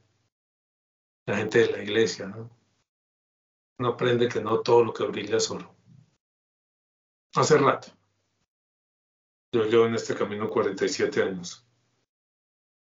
la 1.26 1.38
gente 1.38 1.58
de 1.58 1.72
la 1.72 1.82
iglesia, 1.82 2.26
¿no? 2.28 2.59
No 3.80 3.88
aprende 3.88 4.28
que 4.28 4.42
no 4.42 4.60
todo 4.60 4.84
lo 4.84 4.92
que 4.92 5.04
brilla 5.04 5.38
es 5.38 5.50
oro. 5.50 5.74
Hace 7.34 7.56
rato. 7.56 7.88
Yo 9.54 9.64
llevo 9.64 9.86
en 9.86 9.94
este 9.94 10.14
camino 10.14 10.50
47 10.50 11.22
años. 11.22 11.66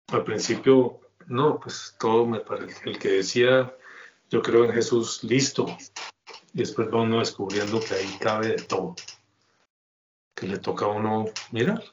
Al 0.08 0.24
principio, 0.24 1.00
no, 1.28 1.60
pues 1.60 1.96
todo 2.00 2.26
me 2.26 2.40
parece. 2.40 2.90
El 2.90 2.98
que 2.98 3.10
decía, 3.10 3.78
yo 4.32 4.42
creo 4.42 4.66
en 4.66 4.74
Jesús, 4.74 5.24
listo. 5.24 5.68
Y 6.54 6.58
después 6.58 6.92
va 6.92 7.04
uno 7.04 7.20
descubriendo 7.20 7.80
que 7.80 7.94
ahí 7.94 8.18
cabe 8.20 8.48
de 8.48 8.64
todo. 8.64 8.96
Que 10.34 10.48
le 10.48 10.58
toca 10.58 10.86
a 10.86 10.90
uno 10.90 11.26
mirar. 11.52 11.84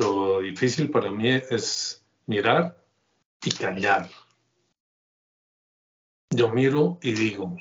Lo 0.00 0.40
difícil 0.40 0.90
para 0.90 1.12
mí 1.12 1.28
es 1.30 2.04
mirar 2.26 2.76
y 3.44 3.52
callar. 3.52 4.10
Yo 6.36 6.50
miro 6.50 6.98
y 7.00 7.12
digo. 7.12 7.56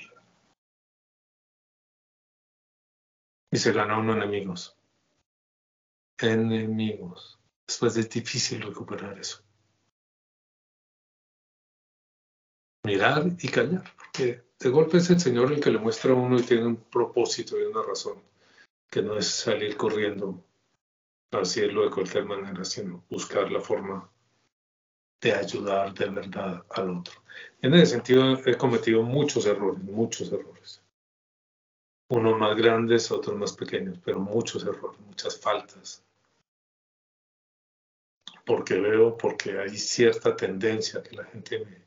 Y 3.50 3.58
se 3.58 3.72
gana 3.72 3.98
uno 3.98 4.14
enemigos. 4.14 4.78
Enemigos. 6.20 7.40
Después 7.66 7.96
es 7.96 8.10
difícil 8.10 8.62
recuperar 8.62 9.18
eso. 9.18 9.42
Mirar 12.84 13.28
y 13.40 13.48
callar, 13.48 13.84
porque 13.96 14.44
de 14.60 14.70
golpe 14.70 14.98
es 14.98 15.10
el 15.10 15.22
Señor 15.22 15.54
el 15.54 15.62
que 15.62 15.72
le 15.72 15.80
muestra 15.80 16.12
a 16.12 16.16
uno 16.16 16.38
y 16.38 16.44
tiene 16.44 16.68
un 16.68 16.76
propósito 16.76 17.58
y 17.58 17.64
una 17.64 17.82
razón, 17.82 18.22
que 18.92 19.02
no 19.02 19.18
es 19.18 19.28
salir 19.28 19.78
corriendo 19.78 20.44
hacerlo 21.32 21.84
de 21.84 21.92
cualquier 21.92 22.26
manera, 22.26 22.64
sino 22.66 23.06
buscar 23.10 23.52
la 23.52 23.62
forma 23.62 24.10
de 25.26 25.34
ayudar 25.34 25.92
de 25.96 26.08
verdad 26.08 26.64
al 26.70 26.90
otro. 26.92 27.16
En 27.60 27.74
ese 27.74 27.94
sentido 27.94 28.38
he 28.46 28.56
cometido 28.56 29.02
muchos 29.02 29.48
errores, 29.48 29.82
muchos 29.84 30.32
errores. 30.32 30.84
Unos 32.10 32.38
más 32.38 32.56
grandes, 32.56 33.10
otros 33.10 33.36
más 33.36 33.54
pequeños, 33.54 33.98
pero 34.06 34.20
muchos 34.20 34.64
errores, 34.64 35.00
muchas 35.00 35.40
faltas. 35.40 36.06
Porque 38.46 38.76
veo, 38.76 39.18
porque 39.18 39.58
hay 39.58 39.76
cierta 39.76 40.36
tendencia 40.36 41.02
que 41.02 41.16
la 41.16 41.26
gente 41.26 41.66
me, 41.66 41.86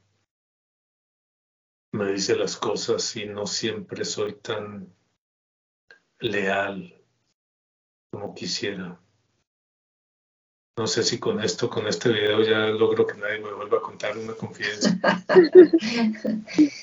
me 1.93 2.13
dice 2.13 2.35
las 2.35 2.57
cosas 2.57 3.15
y 3.15 3.27
no 3.27 3.47
siempre 3.47 4.05
soy 4.05 4.33
tan 4.33 4.93
leal 6.19 6.93
como 8.11 8.35
quisiera. 8.35 9.01
No 10.79 10.87
sé 10.87 11.03
si 11.03 11.19
con 11.19 11.41
esto, 11.43 11.69
con 11.69 11.89
este 11.89 12.09
video 12.09 12.41
ya 12.41 12.69
logro 12.69 13.05
que 13.05 13.17
nadie 13.17 13.41
me 13.41 13.53
vuelva 13.53 13.79
a 13.79 13.83
contar 13.83 14.17
una 14.17 14.35
confidencia. 14.35 14.97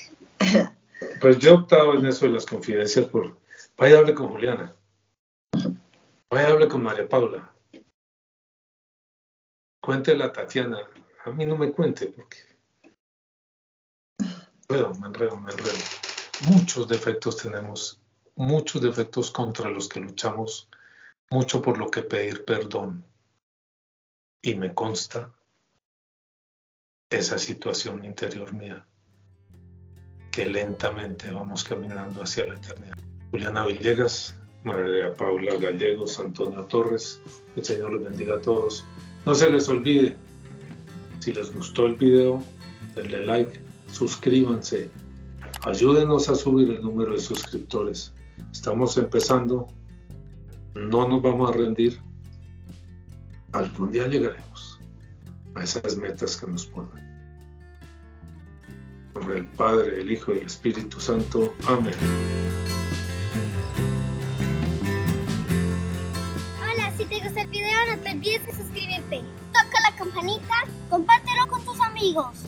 Pues 1.20 1.38
yo 1.38 1.50
he 1.50 1.54
optado 1.54 1.94
en 1.94 2.06
eso 2.06 2.26
de 2.26 2.32
las 2.32 2.46
confidencias 2.46 3.06
por, 3.06 3.36
vaya 3.76 3.98
hable 3.98 4.14
con 4.14 4.28
Juliana, 4.28 4.74
vaya 6.30 6.48
hable 6.48 6.68
con 6.68 6.82
María 6.82 7.06
Paula, 7.06 7.52
cuéntele 9.80 10.24
a 10.24 10.32
Tatiana, 10.32 10.78
a 11.24 11.30
mí 11.30 11.44
no 11.44 11.56
me 11.56 11.70
cuente 11.72 12.06
porque 12.06 12.38
me 14.20 14.26
enredo, 14.76 14.94
me 14.94 15.06
enredo, 15.06 15.36
me 15.36 15.52
enredo. 15.52 15.78
Muchos 16.48 16.88
defectos 16.88 17.36
tenemos, 17.36 18.00
muchos 18.34 18.80
defectos 18.80 19.30
contra 19.30 19.68
los 19.68 19.88
que 19.88 20.00
luchamos, 20.00 20.68
mucho 21.30 21.60
por 21.60 21.76
lo 21.76 21.90
que 21.90 22.02
pedir 22.02 22.44
perdón 22.44 23.04
y 24.42 24.54
me 24.54 24.74
consta 24.74 25.32
esa 27.10 27.38
situación 27.38 28.04
interior 28.04 28.52
mía, 28.52 28.86
que 30.30 30.46
lentamente 30.46 31.30
vamos 31.30 31.64
caminando 31.64 32.22
hacia 32.22 32.46
la 32.46 32.54
eternidad. 32.54 32.96
Juliana 33.30 33.66
Villegas, 33.66 34.36
María 34.64 35.14
Paula 35.14 35.56
Gallegos, 35.56 36.18
Antonio 36.18 36.64
Torres, 36.64 37.20
el 37.54 37.64
Señor 37.64 37.92
los 37.92 38.04
bendiga 38.04 38.36
a 38.36 38.40
todos. 38.40 38.84
No 39.24 39.34
se 39.34 39.50
les 39.50 39.68
olvide, 39.68 40.16
si 41.20 41.32
les 41.32 41.54
gustó 41.54 41.86
el 41.86 41.94
video, 41.94 42.42
denle 42.94 43.24
like, 43.24 43.60
suscríbanse, 43.92 44.90
ayúdenos 45.62 46.28
a 46.28 46.34
subir 46.34 46.70
el 46.70 46.82
número 46.82 47.12
de 47.12 47.20
suscriptores. 47.20 48.12
Estamos 48.50 48.96
empezando, 48.98 49.68
no 50.74 51.08
nos 51.08 51.22
vamos 51.22 51.50
a 51.50 51.52
rendir, 51.52 52.00
algún 53.58 53.92
día 53.92 54.06
llegaremos 54.06 54.80
a 55.54 55.62
esas 55.62 55.96
metas 55.96 56.36
que 56.36 56.46
nos 56.46 56.66
ponen. 56.66 57.04
Por 59.12 59.32
el 59.32 59.46
Padre, 59.46 60.02
el 60.02 60.12
Hijo 60.12 60.34
y 60.34 60.38
el 60.38 60.46
Espíritu 60.46 61.00
Santo. 61.00 61.54
Amén. 61.66 61.94
Hola, 66.60 66.92
si 66.96 67.04
te 67.06 67.20
gustó 67.20 67.40
el 67.40 67.46
video 67.48 67.96
no 67.96 68.02
te 68.02 68.10
olvides 68.10 68.46
de 68.46 68.52
suscribirte. 68.52 69.22
Toca 69.52 69.80
la 69.90 69.96
campanita, 69.96 70.54
compártelo 70.90 71.48
con 71.48 71.64
tus 71.64 71.80
amigos. 71.80 72.46